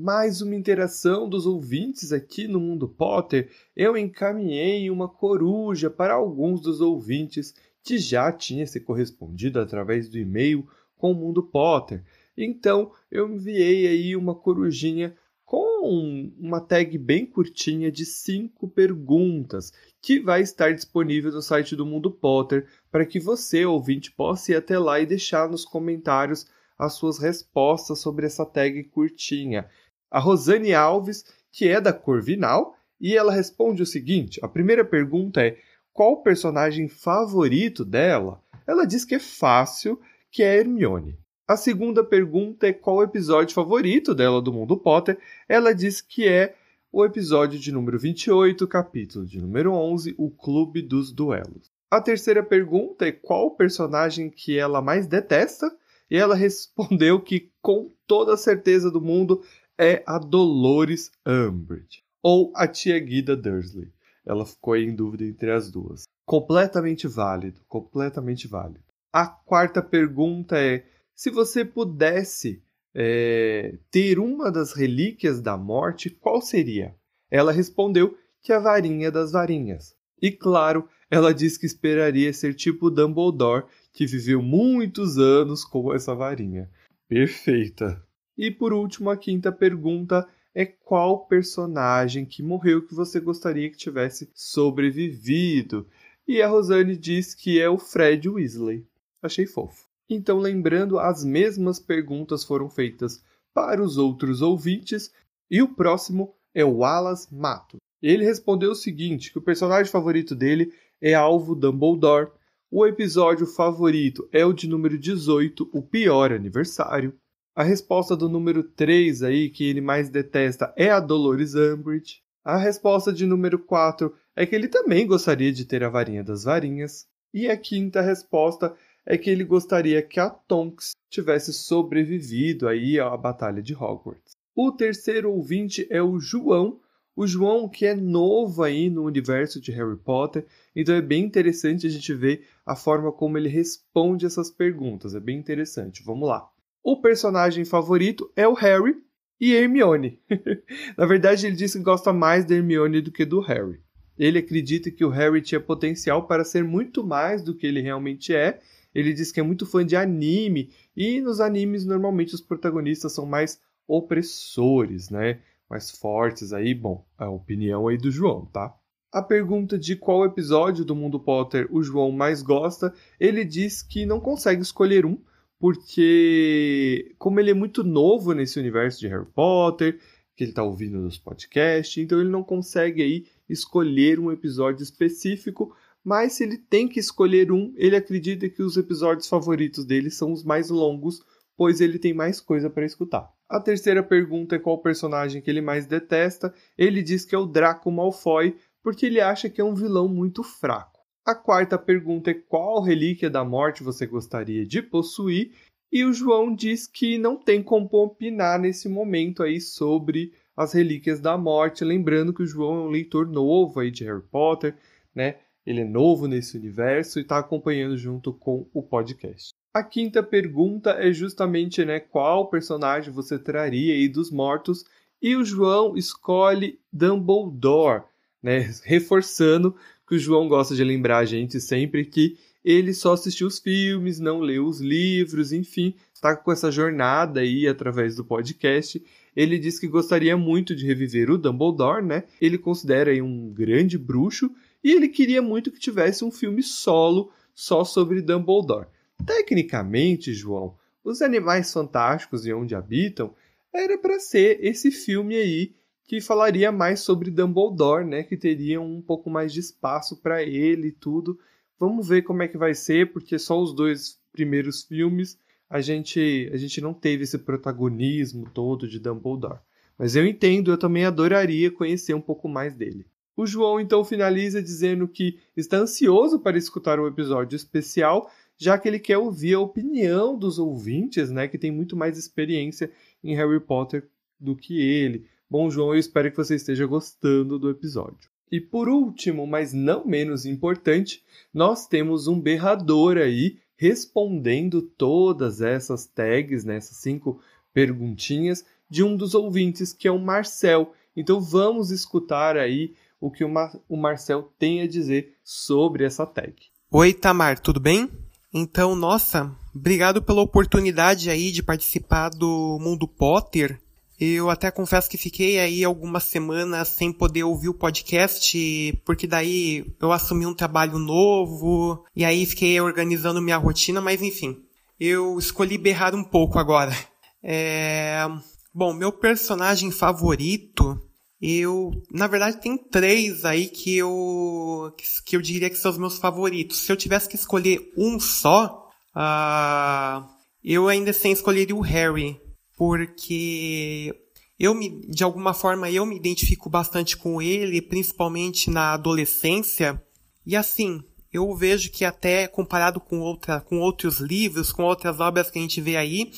[0.00, 6.62] mais uma interação dos ouvintes aqui no Mundo Potter, eu encaminhei uma coruja para alguns
[6.62, 7.52] dos ouvintes
[7.82, 10.66] que já tinha se correspondido através do e-mail
[10.96, 12.04] com o Mundo Potter.
[12.36, 20.20] Então, eu enviei aí uma corujinha com uma tag bem curtinha de cinco perguntas, que
[20.20, 24.78] vai estar disponível no site do Mundo Potter para que você, ouvinte, possa ir até
[24.78, 26.46] lá e deixar nos comentários
[26.78, 29.68] as suas respostas sobre essa tag curtinha
[30.10, 35.40] a Rosane Alves, que é da Corvinal, e ela responde o seguinte: a primeira pergunta
[35.40, 35.56] é
[35.92, 38.40] qual o personagem favorito dela?
[38.66, 41.18] Ela diz que é fácil, que é Hermione.
[41.46, 45.18] A segunda pergunta é qual o episódio favorito dela do Mundo Potter?
[45.48, 46.54] Ela diz que é
[46.92, 51.70] o episódio de número 28, capítulo de número 11, O Clube dos Duelos.
[51.90, 55.76] A terceira pergunta é qual o personagem que ela mais detesta?
[56.08, 59.42] E ela respondeu que, com toda a certeza do mundo,
[59.78, 63.88] é a Dolores Umbridge ou a tia Guida Dursley.
[64.26, 66.04] Ela ficou em dúvida entre as duas.
[66.24, 68.84] Completamente válido, completamente válido.
[69.12, 72.62] A quarta pergunta é: se você pudesse
[72.94, 76.94] é, ter uma das relíquias da morte, qual seria?
[77.30, 79.94] Ela respondeu que a varinha das varinhas.
[80.20, 86.14] E claro, ela disse que esperaria ser tipo Dumbledore, que viveu muitos anos com essa
[86.14, 86.70] varinha.
[87.08, 88.02] Perfeita.
[88.36, 93.76] E por último, a quinta pergunta é qual personagem que morreu que você gostaria que
[93.76, 95.86] tivesse sobrevivido?
[96.26, 98.86] E a Rosane diz que é o Fred Weasley.
[99.22, 99.86] Achei fofo.
[100.08, 103.22] Então, lembrando, as mesmas perguntas foram feitas
[103.54, 105.12] para os outros ouvintes
[105.50, 107.76] e o próximo é o Wallace Mato.
[108.02, 112.30] Ele respondeu o seguinte, que o personagem favorito dele é Alvo Dumbledore,
[112.70, 117.14] o episódio favorito é o de número 18, o pior aniversário.
[117.54, 122.22] A resposta do número 3 aí, que ele mais detesta, é a Dolores Umbridge.
[122.44, 126.44] A resposta de número 4 é que ele também gostaria de ter a varinha das
[126.44, 127.06] varinhas.
[127.34, 128.74] E a quinta resposta
[129.04, 134.36] é que ele gostaria que a Tonks tivesse sobrevivido aí à batalha de Hogwarts.
[134.54, 136.80] O terceiro ouvinte é o João,
[137.16, 141.86] o João que é novo aí no universo de Harry Potter, então é bem interessante
[141.86, 146.02] a gente ver a forma como ele responde essas perguntas, é bem interessante.
[146.04, 146.48] Vamos lá.
[146.82, 148.96] O personagem favorito é o Harry
[149.40, 150.20] e Hermione.
[150.96, 153.80] Na verdade, ele disse que gosta mais da Hermione do que do Harry.
[154.18, 158.34] Ele acredita que o Harry tinha potencial para ser muito mais do que ele realmente
[158.34, 158.60] é.
[158.94, 163.24] Ele diz que é muito fã de anime e nos animes normalmente os protagonistas são
[163.24, 165.40] mais opressores, né?
[165.68, 168.74] Mais fortes aí, bom, a opinião aí do João, tá?
[169.12, 174.06] A pergunta de qual episódio do Mundo Potter o João mais gosta, ele diz que
[174.06, 175.18] não consegue escolher um,
[175.60, 180.00] porque como ele é muito novo nesse universo de Harry Potter,
[180.34, 185.76] que ele está ouvindo nos podcasts, então ele não consegue aí escolher um episódio específico,
[186.02, 190.32] mas se ele tem que escolher um, ele acredita que os episódios favoritos dele são
[190.32, 191.22] os mais longos,
[191.58, 193.30] pois ele tem mais coisa para escutar.
[193.46, 196.54] A terceira pergunta é qual personagem que ele mais detesta.
[196.78, 200.42] Ele diz que é o Draco Malfoy, porque ele acha que é um vilão muito
[200.42, 200.99] fraco.
[201.30, 205.52] A quarta pergunta é qual relíquia da morte você gostaria de possuir?
[205.92, 211.20] E o João diz que não tem como opinar nesse momento aí sobre as relíquias
[211.20, 211.84] da morte.
[211.84, 214.74] Lembrando que o João é um leitor novo aí de Harry Potter,
[215.14, 215.36] né?
[215.64, 219.50] Ele é novo nesse universo e está acompanhando junto com o podcast.
[219.72, 224.84] A quinta pergunta é justamente, né, qual personagem você traria aí dos mortos?
[225.22, 228.02] E o João escolhe Dumbledore,
[228.42, 229.76] né, reforçando
[230.10, 234.18] que o João gosta de lembrar a gente sempre que ele só assistiu os filmes,
[234.18, 239.00] não leu os livros, enfim, está com essa jornada aí através do podcast.
[239.36, 242.24] Ele diz que gostaria muito de reviver o Dumbledore, né?
[242.40, 244.50] Ele considera aí um grande bruxo
[244.82, 248.88] e ele queria muito que tivesse um filme solo só sobre Dumbledore.
[249.24, 253.32] Tecnicamente, João, os Animais Fantásticos e Onde Habitam
[253.72, 255.72] era para ser esse filme aí
[256.10, 258.24] que falaria mais sobre Dumbledore, né?
[258.24, 261.38] Que teria um pouco mais de espaço para ele e tudo.
[261.78, 265.38] Vamos ver como é que vai ser, porque só os dois primeiros filmes
[265.68, 269.60] a gente a gente não teve esse protagonismo todo de Dumbledore.
[269.96, 273.06] Mas eu entendo, eu também adoraria conhecer um pouco mais dele.
[273.36, 278.88] O João então finaliza dizendo que está ansioso para escutar o episódio especial, já que
[278.88, 282.90] ele quer ouvir a opinião dos ouvintes, né, que tem muito mais experiência
[283.22, 284.08] em Harry Potter
[284.40, 285.28] do que ele.
[285.50, 288.30] Bom, João, eu espero que você esteja gostando do episódio.
[288.52, 296.06] E por último, mas não menos importante, nós temos um berrador aí respondendo todas essas
[296.06, 297.40] tags, né, essas cinco
[297.74, 300.92] perguntinhas de um dos ouvintes, que é o Marcel.
[301.16, 306.24] Então vamos escutar aí o que o, Mar o Marcel tem a dizer sobre essa
[306.24, 306.54] tag.
[306.92, 308.08] Oi, Tamar, tudo bem?
[308.54, 313.80] Então, nossa, obrigado pela oportunidade aí de participar do Mundo Potter.
[314.20, 319.86] Eu até confesso que fiquei aí algumas semanas sem poder ouvir o podcast, porque daí
[319.98, 324.58] eu assumi um trabalho novo, e aí fiquei organizando minha rotina, mas enfim.
[325.00, 326.94] Eu escolhi berrar um pouco agora.
[327.42, 328.28] É...
[328.74, 331.00] Bom, meu personagem favorito,
[331.40, 334.94] eu, na verdade, tem três aí que eu,
[335.24, 336.80] que eu diria que são os meus favoritos.
[336.80, 340.28] Se eu tivesse que escolher um só, uh,
[340.62, 342.38] eu ainda assim escolheria o Harry
[342.80, 344.10] porque
[344.58, 350.02] eu me, de alguma forma, eu me identifico bastante com ele, principalmente na adolescência.
[350.46, 355.50] E assim, eu vejo que até comparado com, outra, com outros livros, com outras obras
[355.50, 356.32] que a gente vê aí,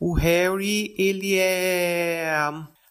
[0.00, 2.40] o Harry, ele é,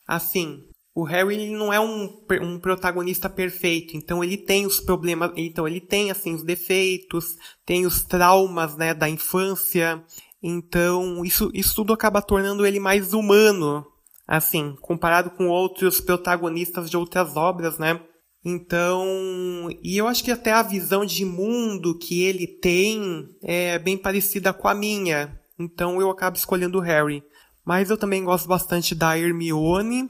[0.08, 0.64] assim,
[0.96, 2.10] o Harry ele não é um,
[2.42, 7.36] um protagonista perfeito, então ele tem os problemas, então ele tem assim os defeitos,
[7.66, 10.02] tem os traumas, né, da infância,
[10.44, 13.86] então, isso, isso tudo acaba tornando ele mais humano,
[14.28, 18.02] assim, comparado com outros protagonistas de outras obras, né?
[18.44, 23.98] Então, e eu acho que até a visão de mundo que ele tem é bem
[23.98, 25.40] parecida com a minha.
[25.58, 27.24] Então eu acabo escolhendo o Harry.
[27.66, 30.10] Mas eu também gosto bastante da Hermione.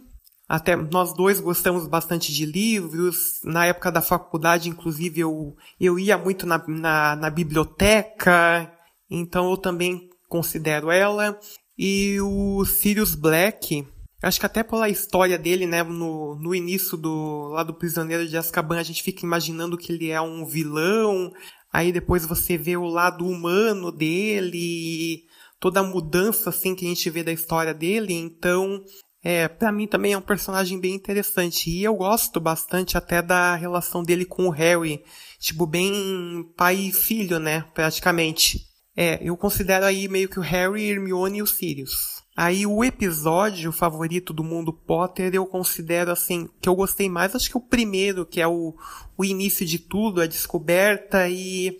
[0.49, 3.39] Até nós dois gostamos bastante de livros.
[3.43, 8.73] Na época da faculdade, inclusive, eu, eu ia muito na, na, na biblioteca.
[9.11, 11.39] Então eu também considero ela.
[11.77, 13.87] E o Sirius Black,
[14.19, 18.35] acho que até pela história dele, né, no, no início do lá do Prisioneiro de
[18.35, 21.31] Azkaban, a gente fica imaginando que ele é um vilão.
[21.71, 25.23] Aí depois você vê o lado humano dele,
[25.59, 28.15] toda a mudança assim que a gente vê da história dele.
[28.15, 28.83] Então,
[29.23, 33.55] é, para mim também é um personagem bem interessante e eu gosto bastante até da
[33.55, 35.03] relação dele com o Harry,
[35.39, 38.72] tipo bem pai e filho, né, praticamente.
[38.95, 42.23] É, eu considero aí meio que o Harry, Hermione e o Sirius.
[42.35, 47.49] Aí o episódio favorito do mundo Potter eu considero assim, que eu gostei mais, acho
[47.49, 48.75] que o primeiro, que é o,
[49.15, 51.77] o início de tudo, a descoberta e,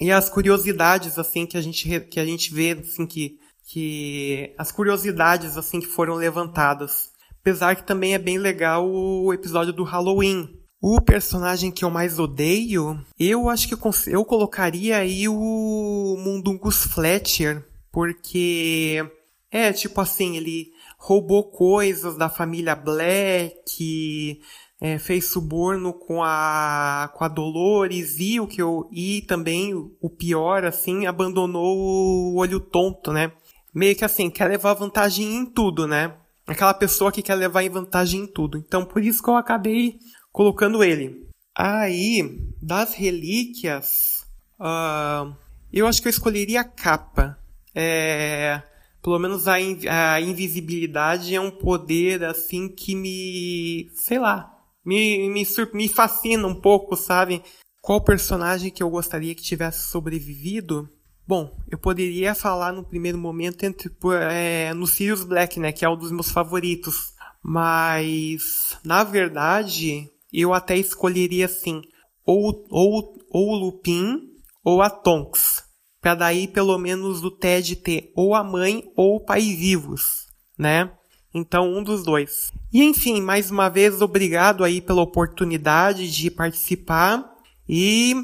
[0.00, 4.72] e as curiosidades assim que a gente, que a gente vê assim que, que as
[4.72, 7.10] curiosidades assim que foram levantadas.
[7.40, 10.48] Apesar que também é bem legal o episódio do Halloween,
[10.86, 16.84] o personagem que eu mais odeio, eu acho que eu, eu colocaria aí o Mundungus
[16.84, 19.02] Fletcher, porque
[19.50, 24.42] é tipo assim, ele roubou coisas da família Black,
[24.78, 30.10] é, fez suborno com a com a Dolores e o que eu e também o
[30.10, 33.32] pior assim, abandonou o olho tonto, né?
[33.72, 36.14] Meio que assim, quer levar vantagem em tudo, né?
[36.46, 38.58] Aquela pessoa que quer levar vantagem em tudo.
[38.58, 39.98] Então por isso que eu acabei
[40.34, 41.28] colocando ele.
[41.56, 44.26] Aí, das relíquias,
[44.58, 45.32] uh,
[45.72, 47.38] eu acho que eu escolheria a capa.
[47.72, 48.60] É,
[49.00, 54.52] pelo menos a, in, a invisibilidade é um poder assim que me, sei lá,
[54.84, 57.40] me, me, me fascina um pouco, sabe?
[57.80, 60.88] Qual personagem que eu gostaria que tivesse sobrevivido?
[61.24, 63.88] Bom, eu poderia falar no primeiro momento entre
[64.32, 67.14] é, no Sirius Black, né, que é um dos meus favoritos.
[67.40, 70.10] Mas, na verdade,
[70.40, 71.82] eu até escolheria assim,
[72.24, 74.30] ou, ou, ou o Lupin
[74.64, 75.62] ou a Tonks.
[76.00, 80.26] Pra daí pelo menos o Ted ter ou a mãe ou o pai vivos,
[80.58, 80.90] né?
[81.32, 82.52] Então um dos dois.
[82.72, 87.34] E enfim, mais uma vez obrigado aí pela oportunidade de participar
[87.68, 88.14] e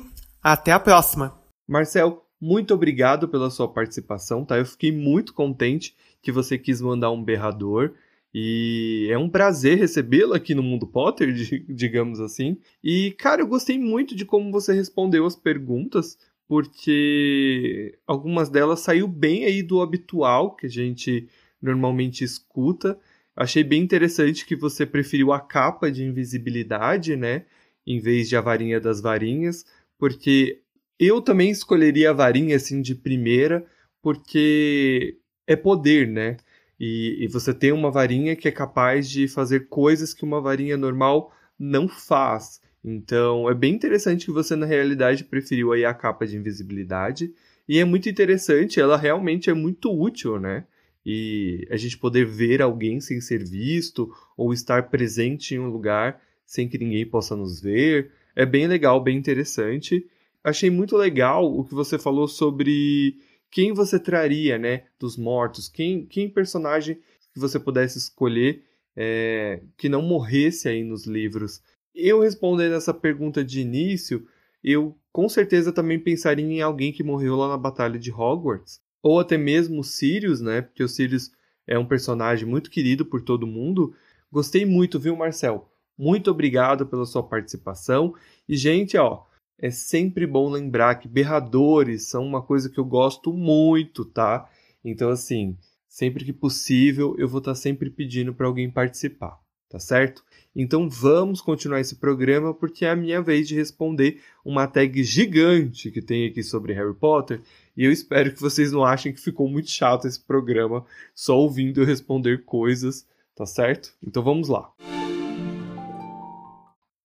[0.43, 1.39] até a próxima.
[1.69, 4.59] Marcel, muito obrigado pela sua participação, tá?
[4.59, 7.93] Eu fiquei muito contente que você quis mandar um berrador.
[8.33, 11.33] E é um prazer recebê-lo aqui no Mundo Potter,
[11.69, 12.59] digamos assim.
[12.83, 16.17] E, cara, eu gostei muito de como você respondeu as perguntas,
[16.47, 21.29] porque algumas delas saiu bem aí do habitual que a gente
[21.61, 22.99] normalmente escuta.
[23.37, 27.47] Achei bem interessante que você preferiu a capa de invisibilidade, né?
[27.87, 29.65] Em vez de a varinha das varinhas,
[29.99, 30.61] porque
[30.99, 33.65] eu também escolheria a varinha assim de primeira,
[34.03, 36.37] porque é poder, né?
[36.81, 40.79] E, e, você tem uma varinha que é capaz de fazer coisas que uma varinha
[40.79, 42.59] normal não faz.
[42.83, 47.35] Então é bem interessante que você na realidade preferiu aí a capa de invisibilidade.
[47.69, 50.65] E é muito interessante, ela realmente é muito útil, né?
[51.05, 56.21] E a gente poder ver alguém sem ser visto ou estar presente em um lugar
[56.47, 58.11] sem que ninguém possa nos ver.
[58.35, 60.07] É bem legal, bem interessante.
[60.43, 63.19] Achei muito legal o que você falou sobre
[63.51, 66.97] quem você traria, né, dos mortos, quem, quem personagem
[67.33, 68.65] que você pudesse escolher
[68.97, 71.63] é, que não morresse aí nos livros.
[71.95, 74.27] Eu respondendo essa pergunta de início,
[74.63, 79.19] eu com certeza também pensaria em alguém que morreu lá na Batalha de Hogwarts, ou
[79.19, 81.31] até mesmo Sirius, né, porque o Sirius
[81.67, 83.95] é um personagem muito querido por todo mundo.
[84.31, 85.69] Gostei muito, viu, Marcel?
[85.97, 88.15] Muito obrigado pela sua participação.
[88.49, 89.23] E, gente, ó,
[89.61, 94.49] é sempre bom lembrar que berradores são uma coisa que eu gosto muito, tá?
[94.83, 95.57] Então, assim,
[95.87, 99.39] sempre que possível, eu vou estar tá sempre pedindo para alguém participar,
[99.69, 100.25] tá certo?
[100.57, 105.91] Então vamos continuar esse programa porque é a minha vez de responder uma tag gigante
[105.91, 107.41] que tem aqui sobre Harry Potter
[107.77, 110.85] e eu espero que vocês não achem que ficou muito chato esse programa
[111.15, 113.07] só ouvindo eu responder coisas,
[113.37, 113.93] tá certo?
[114.03, 114.73] Então vamos lá.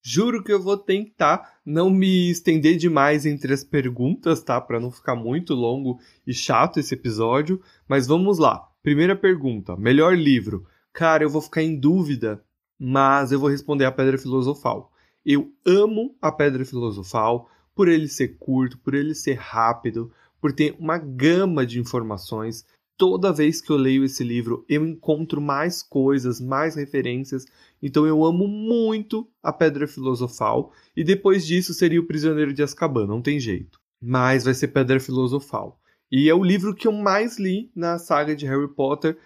[0.08, 4.62] Juro que eu vou tentar não me estender demais entre as perguntas, tá?
[4.62, 7.60] Para não ficar muito longo e chato esse episódio.
[7.88, 8.70] Mas vamos lá.
[8.84, 10.68] Primeira pergunta: melhor livro?
[10.94, 12.40] Cara, eu vou ficar em dúvida,
[12.78, 14.92] mas eu vou responder a Pedra Filosofal.
[15.26, 20.76] Eu amo a Pedra Filosofal por ele ser curto, por ele ser rápido, por ter
[20.78, 22.64] uma gama de informações
[22.98, 27.46] toda vez que eu leio esse livro, eu encontro mais coisas, mais referências.
[27.82, 30.72] Então eu amo muito a Pedra Filosofal.
[30.96, 33.80] E depois disso seria o Prisioneiro de Azkaban, não tem jeito.
[34.02, 35.80] Mas vai ser Pedra Filosofal.
[36.12, 39.18] E é o livro que eu mais li na saga de Harry Potter.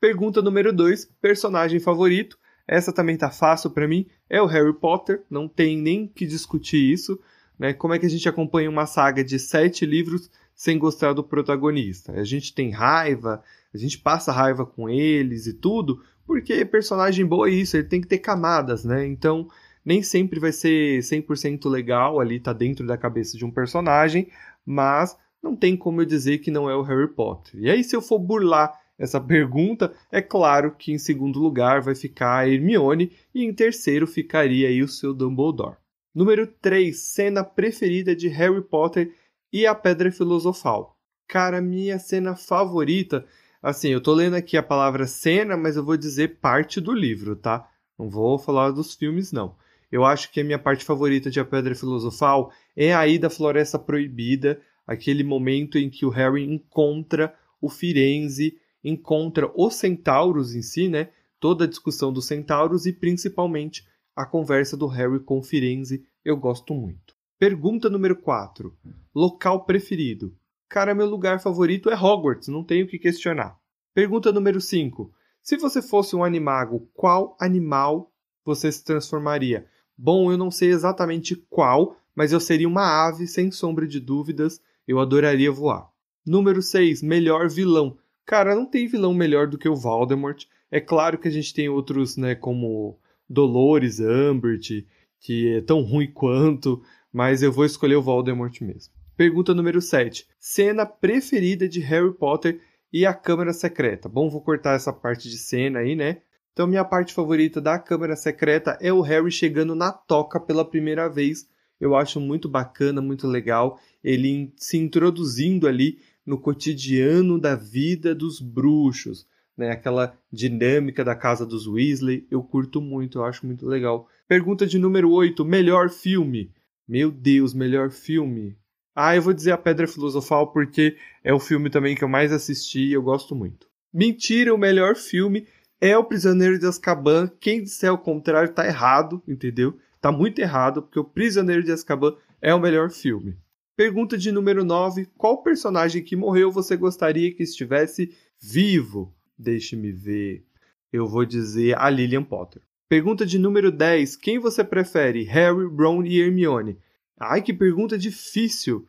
[0.00, 2.38] Pergunta número 2, personagem favorito.
[2.68, 4.06] Essa também tá fácil para mim.
[4.28, 7.18] É o Harry Potter, não tem nem que discutir isso.
[7.58, 7.72] Né?
[7.72, 12.12] Como é que a gente acompanha uma saga de sete livros sem gostar do protagonista.
[12.12, 13.42] A gente tem raiva,
[13.72, 18.00] a gente passa raiva com eles e tudo, porque personagem bom é isso, ele tem
[18.00, 19.06] que ter camadas, né?
[19.06, 19.46] Então,
[19.84, 24.28] nem sempre vai ser 100% legal ali, tá dentro da cabeça de um personagem,
[24.64, 27.60] mas não tem como eu dizer que não é o Harry Potter.
[27.60, 31.94] E aí, se eu for burlar essa pergunta, é claro que em segundo lugar vai
[31.94, 35.76] ficar a Hermione e em terceiro ficaria aí o seu Dumbledore.
[36.14, 39.12] Número 3, cena preferida de Harry Potter
[39.56, 40.98] e a Pedra Filosofal.
[41.26, 43.24] Cara, minha cena favorita.
[43.62, 47.34] Assim, eu tô lendo aqui a palavra cena, mas eu vou dizer parte do livro,
[47.34, 47.66] tá?
[47.98, 49.56] Não vou falar dos filmes, não.
[49.90, 53.78] Eu acho que a minha parte favorita de A Pedra Filosofal é aí da Floresta
[53.78, 60.86] Proibida, aquele momento em que o Harry encontra o Firenze, encontra os centauros em si,
[60.86, 61.08] né?
[61.40, 66.36] Toda a discussão dos centauros e principalmente a conversa do Harry com o Firenze, eu
[66.36, 67.15] gosto muito.
[67.38, 68.74] Pergunta número 4.
[69.14, 70.34] Local preferido.
[70.70, 73.58] Cara, meu lugar favorito é Hogwarts, não tenho o que questionar.
[73.92, 75.12] Pergunta número 5.
[75.42, 78.10] Se você fosse um animago, qual animal
[78.42, 79.66] você se transformaria?
[79.98, 84.58] Bom, eu não sei exatamente qual, mas eu seria uma ave, sem sombra de dúvidas.
[84.88, 85.90] Eu adoraria voar.
[86.26, 87.02] Número 6.
[87.02, 87.98] Melhor vilão.
[88.24, 90.46] Cara, não tem vilão melhor do que o Voldemort.
[90.70, 94.86] É claro que a gente tem outros, né, como Dolores Umbridge,
[95.20, 96.82] que é tão ruim quanto,
[97.16, 98.92] mas eu vou escolher o Voldemort mesmo.
[99.16, 100.26] Pergunta número 7.
[100.38, 102.60] Cena preferida de Harry Potter
[102.92, 104.06] e a Câmara Secreta.
[104.06, 106.18] Bom, vou cortar essa parte de cena aí, né?
[106.52, 111.08] Então, minha parte favorita da Câmara Secreta é o Harry chegando na toca pela primeira
[111.08, 111.48] vez.
[111.80, 113.80] Eu acho muito bacana, muito legal.
[114.04, 119.70] Ele se introduzindo ali no cotidiano da vida dos bruxos, né?
[119.70, 122.26] Aquela dinâmica da casa dos Weasley.
[122.30, 124.06] Eu curto muito, eu acho muito legal.
[124.28, 125.42] Pergunta de número 8.
[125.46, 126.52] Melhor filme.
[126.88, 128.56] Meu Deus, melhor filme.
[128.94, 132.32] Ah, eu vou dizer A Pedra Filosofal porque é o filme também que eu mais
[132.32, 133.68] assisti e eu gosto muito.
[133.92, 135.46] Mentira, o melhor filme
[135.80, 137.30] é O Prisioneiro de Azkaban.
[137.40, 139.78] Quem disser o contrário tá errado, entendeu?
[140.00, 143.36] Tá muito errado, porque O Prisioneiro de Azkaban é o melhor filme.
[143.76, 149.12] Pergunta de número 9: Qual personagem que morreu você gostaria que estivesse vivo?
[149.36, 150.46] Deixe-me ver.
[150.92, 152.62] Eu vou dizer a Lillian Potter.
[152.88, 156.78] Pergunta de número 10: Quem você prefere, Harry, Ron e Hermione?
[157.18, 158.86] Ai, que pergunta difícil.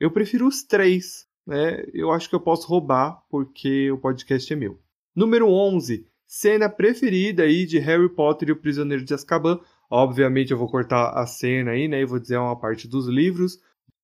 [0.00, 1.26] Eu prefiro os três.
[1.46, 1.84] Né?
[1.92, 4.78] Eu acho que eu posso roubar, porque o podcast é meu.
[5.14, 6.06] Número 11.
[6.26, 9.60] Cena preferida aí de Harry Potter e o Prisioneiro de Azkaban.
[9.90, 12.00] Obviamente eu vou cortar a cena aí, né?
[12.00, 13.60] E vou dizer uma parte dos livros.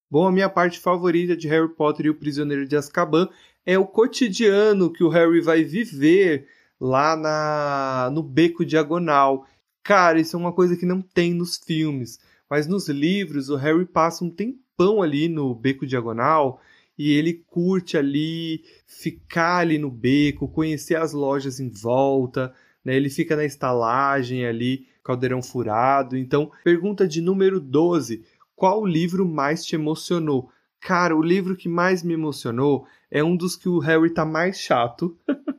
[0.09, 3.27] Bom, a minha parte favorita de Harry Potter e o Prisioneiro de Azkaban
[3.65, 6.47] é o cotidiano que o Harry vai viver
[6.81, 9.45] lá na no beco diagonal.
[9.83, 12.19] Cara, isso é uma coisa que não tem nos filmes,
[12.49, 16.59] mas nos livros o Harry passa um tempão ali no beco diagonal
[16.97, 22.53] e ele curte ali ficar ali no beco, conhecer as lojas em volta,
[22.83, 22.95] né?
[22.95, 26.17] Ele fica na estalagem ali, caldeirão furado.
[26.17, 28.23] Então, pergunta de número 12,
[28.55, 30.51] qual livro mais te emocionou?
[30.79, 34.59] Cara, o livro que mais me emocionou é um dos que o Harry tá mais
[34.59, 35.15] chato,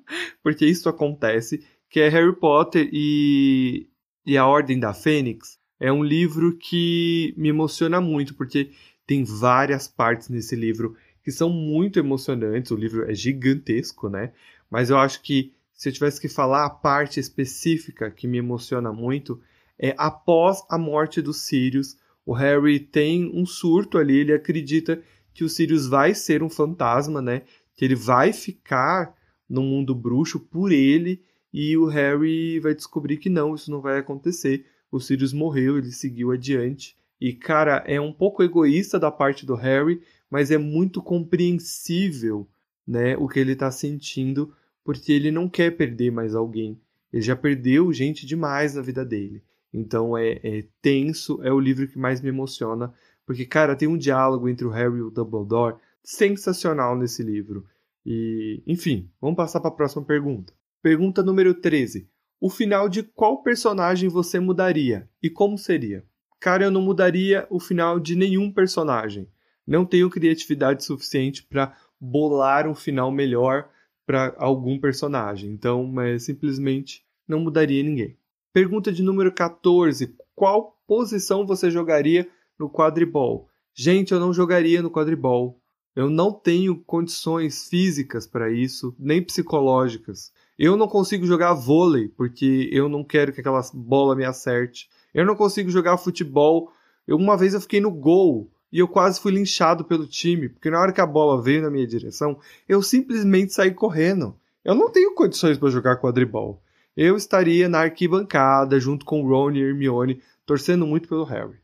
[0.42, 3.86] porque isso acontece, que é Harry Potter e,
[4.24, 5.58] e a Ordem da Fênix.
[5.78, 8.70] É um livro que me emociona muito, porque
[9.06, 12.70] tem várias partes nesse livro que são muito emocionantes.
[12.70, 14.32] O livro é gigantesco, né?
[14.70, 18.92] Mas eu acho que se eu tivesse que falar a parte específica que me emociona
[18.92, 19.40] muito,
[19.78, 25.02] é após a morte dos Sirius, o Harry tem um surto ali, ele acredita
[25.34, 27.42] que o Sirius vai ser um fantasma, né?
[27.74, 29.14] Que ele vai ficar
[29.52, 31.22] no mundo bruxo por ele
[31.52, 34.64] e o Harry vai descobrir que não, isso não vai acontecer.
[34.90, 36.96] O Sirius morreu, ele seguiu adiante.
[37.20, 40.00] E cara, é um pouco egoísta da parte do Harry,
[40.30, 42.48] mas é muito compreensível,
[42.86, 46.80] né, o que ele está sentindo, porque ele não quer perder mais alguém.
[47.12, 49.42] Ele já perdeu gente demais na vida dele.
[49.70, 52.92] Então é, é tenso, é o livro que mais me emociona,
[53.26, 57.66] porque, cara, tem um diálogo entre o Harry e o Dumbledore sensacional nesse livro.
[58.04, 60.52] E, enfim, vamos passar para a próxima pergunta.
[60.82, 62.08] Pergunta número 13.
[62.40, 66.04] O final de qual personagem você mudaria e como seria?
[66.40, 69.28] Cara, eu não mudaria o final de nenhum personagem.
[69.64, 73.70] Não tenho criatividade suficiente para bolar um final melhor
[74.04, 75.52] para algum personagem.
[75.52, 78.18] Então, mas simplesmente não mudaria ninguém.
[78.52, 80.16] Pergunta de número 14.
[80.34, 82.28] Qual posição você jogaria
[82.58, 83.48] no quadribol.
[83.74, 85.61] Gente, eu não jogaria no quadribol.
[85.94, 90.32] Eu não tenho condições físicas para isso, nem psicológicas.
[90.58, 94.88] Eu não consigo jogar vôlei porque eu não quero que aquela bola me acerte.
[95.12, 96.72] Eu não consigo jogar futebol.
[97.06, 100.70] Eu, uma vez eu fiquei no gol e eu quase fui linchado pelo time, porque
[100.70, 104.34] na hora que a bola veio na minha direção, eu simplesmente saí correndo.
[104.64, 106.62] Eu não tenho condições para jogar quadribol.
[106.96, 111.58] Eu estaria na arquibancada junto com Ron e Hermione, torcendo muito pelo Harry.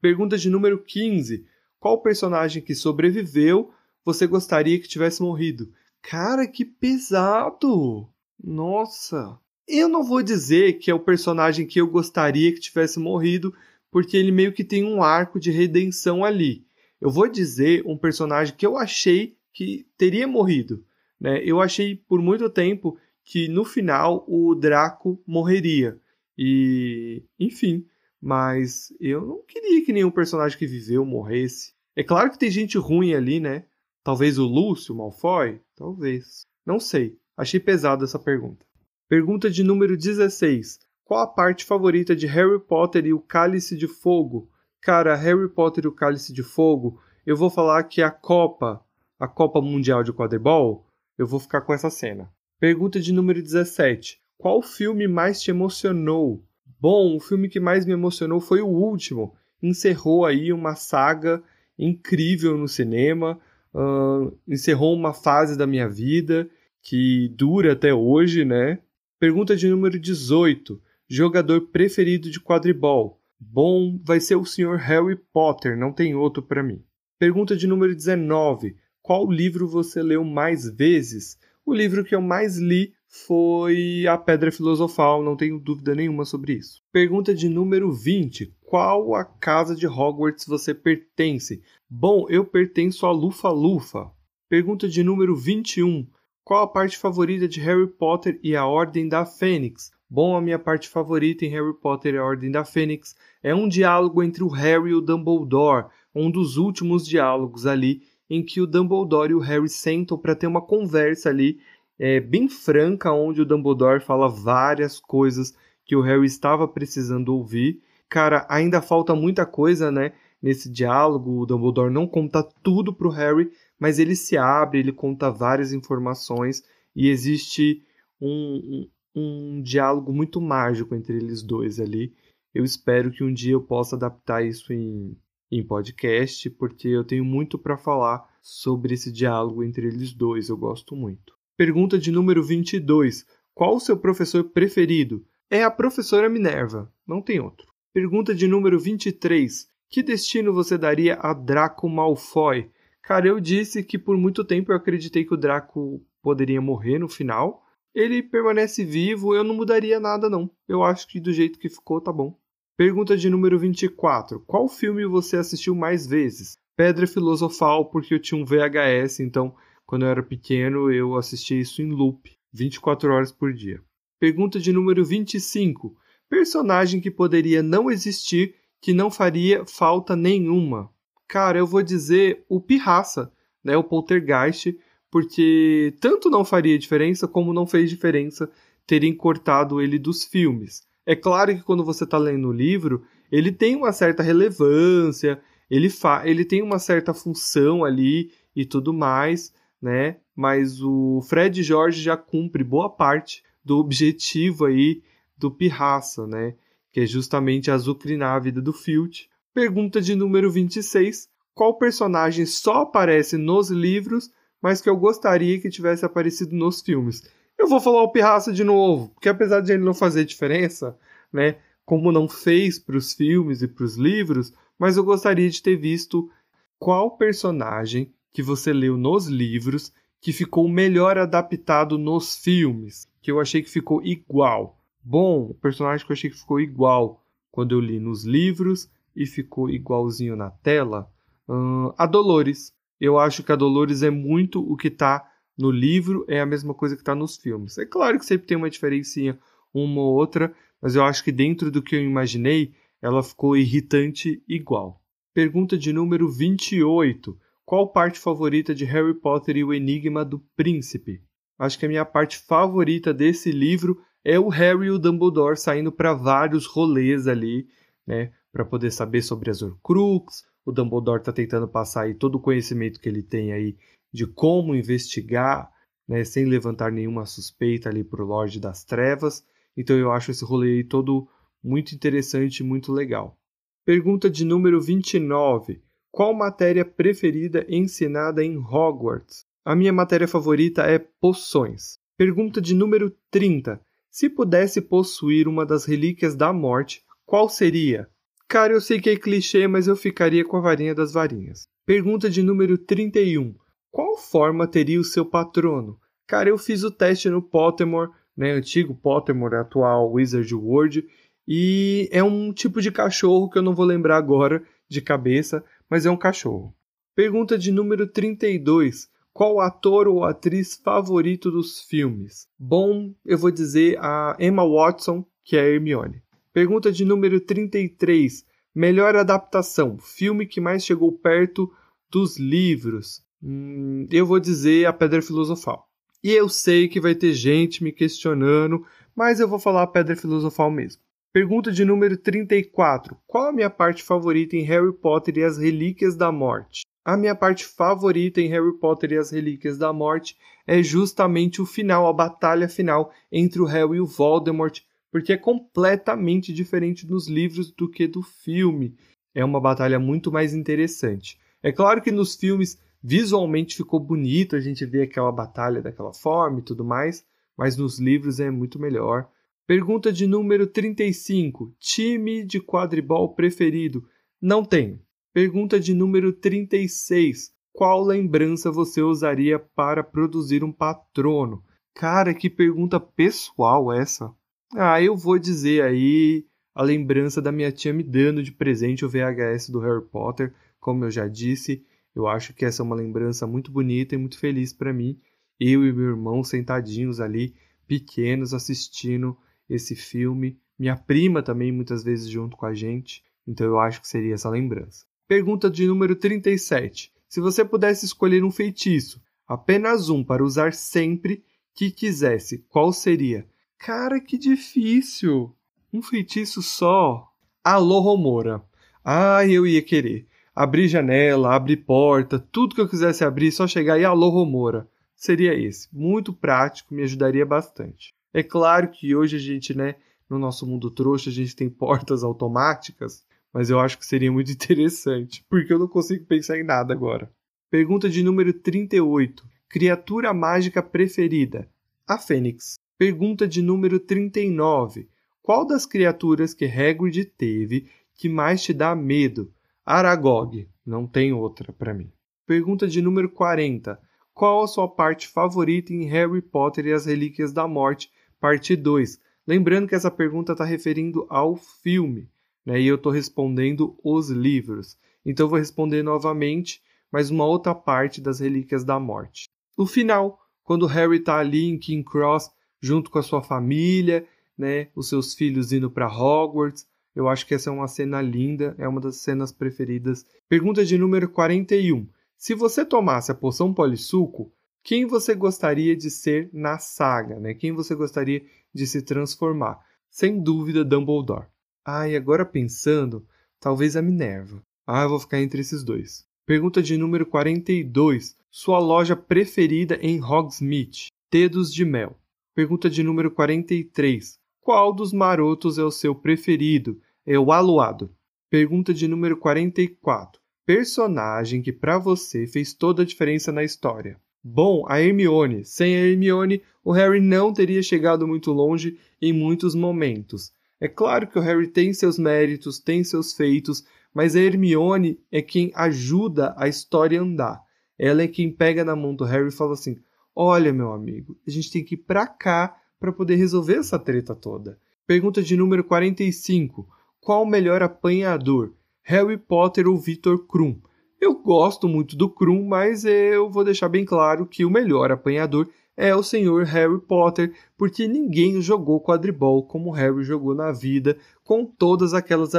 [0.00, 1.46] Pergunta de número 15.
[1.82, 3.72] Qual personagem que sobreviveu
[4.04, 5.72] você gostaria que tivesse morrido?
[6.00, 8.08] Cara, que pesado!
[8.40, 9.36] Nossa!
[9.66, 13.52] Eu não vou dizer que é o personagem que eu gostaria que tivesse morrido,
[13.90, 16.64] porque ele meio que tem um arco de redenção ali.
[17.00, 20.84] Eu vou dizer um personagem que eu achei que teria morrido.
[21.20, 21.42] Né?
[21.44, 25.98] Eu achei por muito tempo que no final o Draco morreria.
[26.38, 27.84] E, enfim,
[28.22, 31.74] mas eu não queria que nenhum personagem que viveu morresse.
[31.96, 33.64] É claro que tem gente ruim ali, né?
[34.04, 35.60] Talvez o Lúcio, o Malfoy?
[35.74, 36.42] Talvez.
[36.64, 37.18] Não sei.
[37.36, 38.64] Achei pesada essa pergunta.
[39.08, 40.78] Pergunta de número 16.
[41.04, 44.48] Qual a parte favorita de Harry Potter e o Cálice de Fogo?
[44.80, 48.84] Cara, Harry Potter e o Cálice de Fogo, eu vou falar que a Copa,
[49.18, 50.86] a Copa Mundial de Quadribol,
[51.18, 52.32] eu vou ficar com essa cena.
[52.60, 54.20] Pergunta de número 17.
[54.38, 56.44] Qual filme mais te emocionou?
[56.82, 59.36] Bom, o filme que mais me emocionou foi o último.
[59.62, 61.40] Encerrou aí uma saga
[61.78, 63.38] incrível no cinema,
[63.72, 66.50] uh, encerrou uma fase da minha vida
[66.82, 68.80] que dura até hoje, né?
[69.20, 70.82] Pergunta de número 18.
[71.08, 73.20] Jogador preferido de quadribol?
[73.38, 74.74] Bom, vai ser o Sr.
[74.74, 76.82] Harry Potter, não tem outro para mim.
[77.16, 78.74] Pergunta de número 19.
[79.00, 81.38] Qual livro você leu mais vezes?
[81.64, 86.54] O livro que eu mais li foi a Pedra Filosofal, não tenho dúvida nenhuma sobre
[86.54, 86.80] isso.
[86.90, 88.56] Pergunta de número 20.
[88.64, 91.62] Qual a casa de Hogwarts você pertence?
[91.90, 94.10] Bom, eu pertenço a Lufa-Lufa.
[94.48, 96.06] Pergunta de número 21.
[96.42, 99.90] Qual a parte favorita de Harry Potter e a Ordem da Fênix?
[100.08, 103.68] Bom, a minha parte favorita em Harry Potter e a Ordem da Fênix é um
[103.68, 108.66] diálogo entre o Harry e o Dumbledore, um dos últimos diálogos ali em que o
[108.66, 111.60] Dumbledore e o Harry sentam para ter uma conversa ali
[112.02, 117.80] é, bem franca, onde o Dumbledore fala várias coisas que o Harry estava precisando ouvir.
[118.08, 120.12] Cara, ainda falta muita coisa, né?
[120.42, 121.40] nesse diálogo.
[121.40, 126.62] O Dumbledore não conta tudo pro Harry, mas ele se abre, ele conta várias informações
[126.94, 127.82] e existe
[128.20, 132.12] um, um, um diálogo muito mágico entre eles dois ali.
[132.52, 135.16] Eu espero que um dia eu possa adaptar isso em,
[135.50, 140.48] em podcast, porque eu tenho muito para falar sobre esse diálogo entre eles dois.
[140.48, 141.32] Eu gosto muito.
[141.64, 143.24] Pergunta de número 22.
[143.54, 145.24] Qual o seu professor preferido?
[145.48, 147.68] É a professora Minerva, não tem outro.
[147.94, 149.68] Pergunta de número 23.
[149.88, 152.68] Que destino você daria a Draco Malfoy?
[153.00, 157.08] Cara, eu disse que por muito tempo eu acreditei que o Draco poderia morrer no
[157.08, 157.62] final.
[157.94, 160.50] Ele permanece vivo, eu não mudaria nada não.
[160.66, 162.36] Eu acho que do jeito que ficou tá bom.
[162.76, 164.40] Pergunta de número 24.
[164.48, 166.56] Qual filme você assistiu mais vezes?
[166.76, 169.54] Pedra Filosofal, porque eu tinha um VHS, então
[169.92, 173.78] quando eu era pequeno eu assistia isso em loop, 24 horas por dia.
[174.18, 175.94] Pergunta de número 25.
[176.30, 180.88] Personagem que poderia não existir, que não faria falta nenhuma.
[181.28, 183.30] Cara, eu vou dizer o Pirraça,
[183.62, 184.74] né, o Poltergeist,
[185.10, 188.50] porque tanto não faria diferença como não fez diferença
[188.86, 190.84] terem cortado ele dos filmes.
[191.04, 195.38] É claro que quando você está lendo o livro, ele tem uma certa relevância,
[195.70, 199.52] ele, fa ele tem uma certa função ali e tudo mais,
[199.82, 200.18] né?
[200.34, 205.02] Mas o Fred Jorge já cumpre boa parte do objetivo aí
[205.36, 206.54] do Pirraça, né?
[206.92, 209.28] Que é justamente azucrinar a vida do Filch.
[209.52, 211.28] Pergunta de número 26.
[211.54, 214.30] Qual personagem só aparece nos livros,
[214.62, 217.28] mas que eu gostaria que tivesse aparecido nos filmes?
[217.58, 220.96] Eu vou falar o Pirraça de novo, porque apesar de ele não fazer diferença,
[221.32, 225.62] né, como não fez para os filmes e para os livros, mas eu gostaria de
[225.62, 226.30] ter visto
[226.78, 233.40] qual personagem que você leu nos livros que ficou melhor adaptado nos filmes, que eu
[233.40, 234.78] achei que ficou igual.
[235.02, 239.26] Bom, o personagem que eu achei que ficou igual quando eu li nos livros e
[239.26, 241.10] ficou igualzinho na tela,
[241.48, 242.72] hum, a Dolores.
[243.00, 245.28] Eu acho que a Dolores é muito o que está
[245.58, 247.76] no livro é a mesma coisa que está nos filmes.
[247.78, 249.38] É claro que sempre tem uma diferencinha
[249.72, 254.42] uma ou outra, mas eu acho que dentro do que eu imaginei, ela ficou irritante
[254.48, 255.00] igual.
[255.32, 257.38] Pergunta de número 28.
[257.72, 261.22] Qual parte favorita de Harry Potter e o Enigma do Príncipe?
[261.58, 265.90] Acho que a minha parte favorita desse livro é o Harry e o Dumbledore saindo
[265.90, 267.66] para vários rolês ali,
[268.06, 270.44] né, para poder saber sobre as Horcrux.
[270.66, 273.78] O Dumbledore está tentando passar aí todo o conhecimento que ele tem aí
[274.12, 275.70] de como investigar,
[276.06, 279.46] né, sem levantar nenhuma suspeita ali para o Lorde das Trevas.
[279.74, 281.26] Então eu acho esse rolê aí todo
[281.64, 283.34] muito interessante e muito legal.
[283.82, 285.82] Pergunta de número 29.
[286.12, 289.46] Qual matéria preferida ensinada em Hogwarts?
[289.64, 291.96] A minha matéria favorita é poções.
[292.18, 293.80] Pergunta de número 30.
[294.10, 298.06] Se pudesse possuir uma das relíquias da morte, qual seria?
[298.46, 301.62] Cara, eu sei que é clichê, mas eu ficaria com a varinha das varinhas.
[301.86, 303.54] Pergunta de número 31.
[303.90, 305.98] Qual forma teria o seu patrono?
[306.26, 311.06] Cara, eu fiz o teste no Pottermore, né, antigo Pottermore, atual Wizard World,
[311.48, 316.06] e é um tipo de cachorro que eu não vou lembrar agora de cabeça, mas
[316.06, 316.74] é um cachorro.
[317.14, 319.10] Pergunta de número 32.
[319.30, 322.46] Qual ator ou atriz favorito dos filmes?
[322.58, 326.22] Bom, eu vou dizer a Emma Watson, que é a Hermione.
[326.50, 328.42] Pergunta de número 33.
[328.74, 331.70] Melhor adaptação, filme que mais chegou perto
[332.10, 333.22] dos livros.
[333.42, 335.86] Hum, eu vou dizer a Pedra Filosofal.
[336.24, 338.82] E eu sei que vai ter gente me questionando,
[339.14, 341.02] mas eu vou falar a Pedra Filosofal mesmo.
[341.32, 343.16] Pergunta de número 34.
[343.26, 346.82] Qual a minha parte favorita em Harry Potter e as Relíquias da Morte?
[347.04, 351.66] A minha parte favorita em Harry Potter e as Relíquias da Morte é justamente o
[351.66, 354.80] final, a batalha final entre o Harry e o Voldemort,
[355.10, 358.94] porque é completamente diferente nos livros do que do filme.
[359.34, 361.38] É uma batalha muito mais interessante.
[361.62, 366.60] É claro que nos filmes Visualmente ficou bonito a gente ver aquela batalha daquela forma
[366.60, 367.24] e tudo mais,
[367.56, 369.28] mas nos livros é muito melhor.
[369.72, 371.74] Pergunta de número 35.
[371.80, 374.06] Time de quadribol preferido?
[374.38, 375.00] Não tenho.
[375.32, 377.54] Pergunta de número 36.
[377.72, 381.64] Qual lembrança você usaria para produzir um patrono?
[381.94, 384.30] Cara, que pergunta pessoal essa.
[384.74, 386.44] Ah, eu vou dizer aí
[386.74, 391.06] a lembrança da minha tia me dando de presente o VHS do Harry Potter, como
[391.06, 391.82] eu já disse.
[392.14, 395.18] Eu acho que essa é uma lembrança muito bonita e muito feliz para mim.
[395.58, 397.54] Eu e meu irmão sentadinhos ali,
[397.86, 399.34] pequenos, assistindo
[399.74, 400.58] esse filme.
[400.78, 403.22] Minha prima também muitas vezes junto com a gente.
[403.46, 405.04] Então eu acho que seria essa lembrança.
[405.26, 407.12] Pergunta de número 37.
[407.28, 411.42] Se você pudesse escolher um feitiço, apenas um para usar sempre
[411.74, 413.46] que quisesse, qual seria?
[413.78, 415.56] Cara, que difícil!
[415.92, 417.26] Um feitiço só.
[417.64, 418.62] Alô, Romora.
[419.04, 420.26] Ah, eu ia querer.
[420.54, 424.88] abrir janela, abrir porta, tudo que eu quisesse abrir, só chegar e alô Romora.
[425.16, 425.88] Seria esse.
[425.92, 428.14] Muito prático, me ajudaria bastante.
[428.32, 429.96] É claro que hoje a gente, né,
[430.28, 434.50] no nosso mundo trouxa, a gente tem portas automáticas, mas eu acho que seria muito
[434.52, 437.30] interessante, porque eu não consigo pensar em nada agora.
[437.70, 439.44] Pergunta de número 38.
[439.68, 441.68] Criatura mágica preferida?
[442.06, 442.76] A Fênix.
[442.98, 445.08] Pergunta de número 39.
[445.42, 449.50] Qual das criaturas que Hagrid teve que mais te dá medo?
[449.84, 450.68] Aragog.
[450.84, 452.12] Não tem outra para mim.
[452.46, 453.98] Pergunta de número 40.
[454.34, 458.10] Qual a sua parte favorita em Harry Potter e as Relíquias da Morte,
[458.42, 459.20] parte 2?
[459.46, 462.28] Lembrando que essa pergunta está referindo ao filme,
[462.66, 462.80] né?
[462.80, 464.98] E eu estou respondendo os livros.
[465.24, 469.48] Então vou responder novamente, mas uma outra parte das Relíquias da Morte.
[469.78, 474.26] No final, quando Harry está ali em King Cross, junto com a sua família,
[474.58, 474.88] né?
[474.96, 476.84] Os seus filhos indo para Hogwarts.
[477.14, 480.26] Eu acho que essa é uma cena linda, é uma das cenas preferidas.
[480.48, 482.08] Pergunta de número 41.
[482.36, 484.52] Se você tomasse a poção polissuco,
[484.82, 487.54] quem você gostaria de ser na saga, né?
[487.54, 489.78] Quem você gostaria de se transformar?
[490.10, 491.46] Sem dúvida, Dumbledore.
[491.84, 493.26] Ah, e agora pensando,
[493.60, 494.62] talvez a Minerva.
[494.86, 496.26] Ah, eu vou ficar entre esses dois.
[496.44, 498.36] Pergunta de número 42.
[498.50, 501.12] Sua loja preferida em Hogsmeade?
[501.30, 502.18] Dedos de Mel.
[502.54, 504.38] Pergunta de número 43.
[504.60, 507.00] Qual dos marotos é o seu preferido?
[507.24, 508.14] É o aluado.
[508.50, 510.40] Pergunta de número 44.
[510.66, 514.20] Personagem que para você fez toda a diferença na história.
[514.44, 515.64] Bom, a Hermione.
[515.64, 520.52] Sem a Hermione, o Harry não teria chegado muito longe em muitos momentos.
[520.80, 525.40] É claro que o Harry tem seus méritos, tem seus feitos, mas a Hermione é
[525.40, 527.62] quem ajuda a história a andar.
[527.96, 529.96] Ela é quem pega na mão do Harry e fala assim:
[530.34, 534.34] Olha, meu amigo, a gente tem que ir pra cá para poder resolver essa treta
[534.34, 534.76] toda.
[535.06, 536.88] Pergunta de número 45.
[537.20, 538.72] Qual o melhor apanhador?
[539.02, 540.80] Harry Potter ou Victor Krum.
[541.22, 545.68] Eu gosto muito do Krum, mas eu vou deixar bem claro que o melhor apanhador
[545.96, 551.64] é o senhor Harry Potter, porque ninguém jogou quadribol como Harry jogou na vida, com
[551.64, 552.50] todas aquelas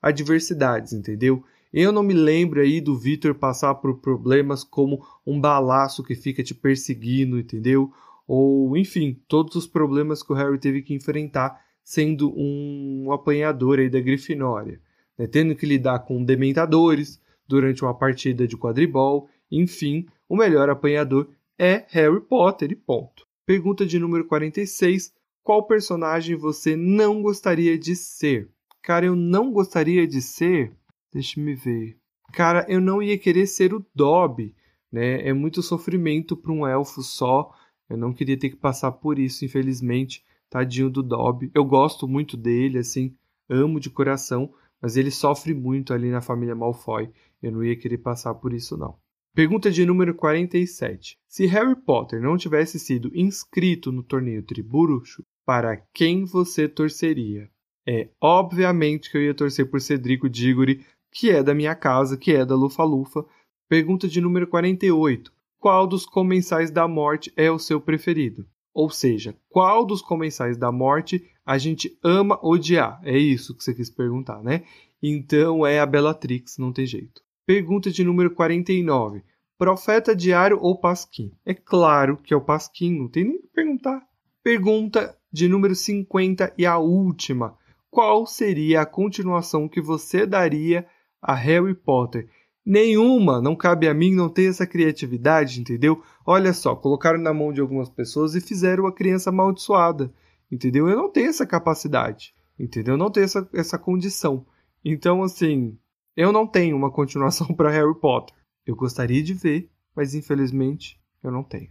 [0.00, 1.42] adversidades, entendeu?
[1.72, 6.44] Eu não me lembro aí do Victor passar por problemas como um balaço que fica
[6.44, 7.90] te perseguindo, entendeu?
[8.24, 13.90] Ou, enfim, todos os problemas que o Harry teve que enfrentar sendo um apanhador aí
[13.90, 14.80] da Grifinória
[15.18, 17.20] né, tendo que lidar com dementadores
[17.52, 21.28] durante uma partida de quadribol, enfim, o melhor apanhador
[21.58, 23.26] é Harry Potter e ponto.
[23.44, 28.48] Pergunta de número 46: Qual personagem você não gostaria de ser?
[28.82, 30.72] Cara, eu não gostaria de ser.
[31.12, 31.98] Deixa me ver.
[32.32, 34.54] Cara, eu não ia querer ser o Dobby,
[34.90, 35.28] né?
[35.28, 37.54] É muito sofrimento para um elfo só.
[37.86, 40.24] Eu não queria ter que passar por isso, infelizmente.
[40.48, 41.50] Tadinho do Dobby.
[41.54, 43.14] Eu gosto muito dele, assim,
[43.46, 47.08] amo de coração, mas ele sofre muito ali na família Malfoy.
[47.40, 48.96] Eu não ia querer passar por isso, não.
[49.32, 51.16] Pergunta de número 47.
[51.28, 57.48] Se Harry Potter não tivesse sido inscrito no torneio Triburuxo, para quem você torceria?
[57.86, 62.32] É obviamente que eu ia torcer por Cedrico Diggory, que é da minha casa, que
[62.32, 63.24] é da Lufa-Lufa.
[63.68, 65.32] Pergunta de número 48.
[65.58, 68.46] Qual dos comensais da morte é o seu preferido?
[68.74, 73.00] Ou seja, qual dos comensais da morte a gente ama odiar?
[73.04, 74.62] É isso que você quis perguntar, né?
[75.02, 77.22] Então é a Bellatrix, não tem jeito.
[77.44, 79.22] Pergunta de número 49.
[79.58, 81.32] Profeta diário ou Pasquim?
[81.44, 84.02] É claro que é o Pasquim, não tem nem que perguntar.
[84.42, 87.56] Pergunta de número 50 e a última.
[87.90, 90.86] Qual seria a continuação que você daria
[91.20, 92.28] a Harry Potter?
[92.64, 96.02] Nenhuma, não cabe a mim, não ter essa criatividade, entendeu?
[96.24, 100.12] Olha só, colocaram na mão de algumas pessoas e fizeram a criança amaldiçoada,
[100.52, 100.86] entendeu?
[100.86, 102.94] Eu não tenho essa capacidade, entendeu?
[102.94, 104.46] Eu não tenho essa, essa condição.
[104.84, 105.78] Então, assim,
[106.14, 108.36] eu não tenho uma continuação para Harry Potter.
[108.66, 111.70] Eu gostaria de ver, mas infelizmente eu não tenho.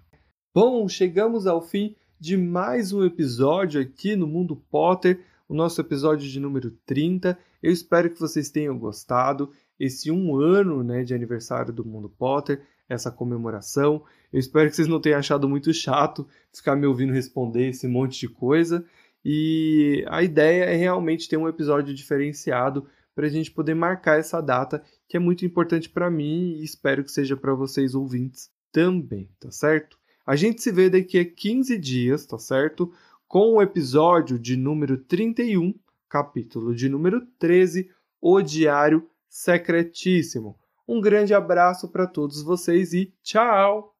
[0.53, 6.27] Bom, chegamos ao fim de mais um episódio aqui no Mundo Potter, o nosso episódio
[6.27, 7.37] de número 30.
[7.61, 12.61] Eu espero que vocês tenham gostado esse um ano né, de aniversário do Mundo Potter,
[12.91, 14.03] essa comemoração.
[14.31, 18.19] Eu espero que vocês não tenham achado muito chato ficar me ouvindo responder esse monte
[18.19, 18.85] de coisa.
[19.23, 24.41] E a ideia é realmente ter um episódio diferenciado para a gente poder marcar essa
[24.41, 29.29] data que é muito importante para mim e espero que seja para vocês ouvintes também,
[29.39, 29.97] tá certo?
[30.25, 32.91] A gente se vê daqui a 15 dias, tá certo?
[33.27, 35.73] Com o episódio de número 31,
[36.09, 37.89] capítulo de número 13,
[38.19, 40.57] O Diário secretíssimo.
[40.91, 43.95] Um grande abraço para todos vocês e tchau!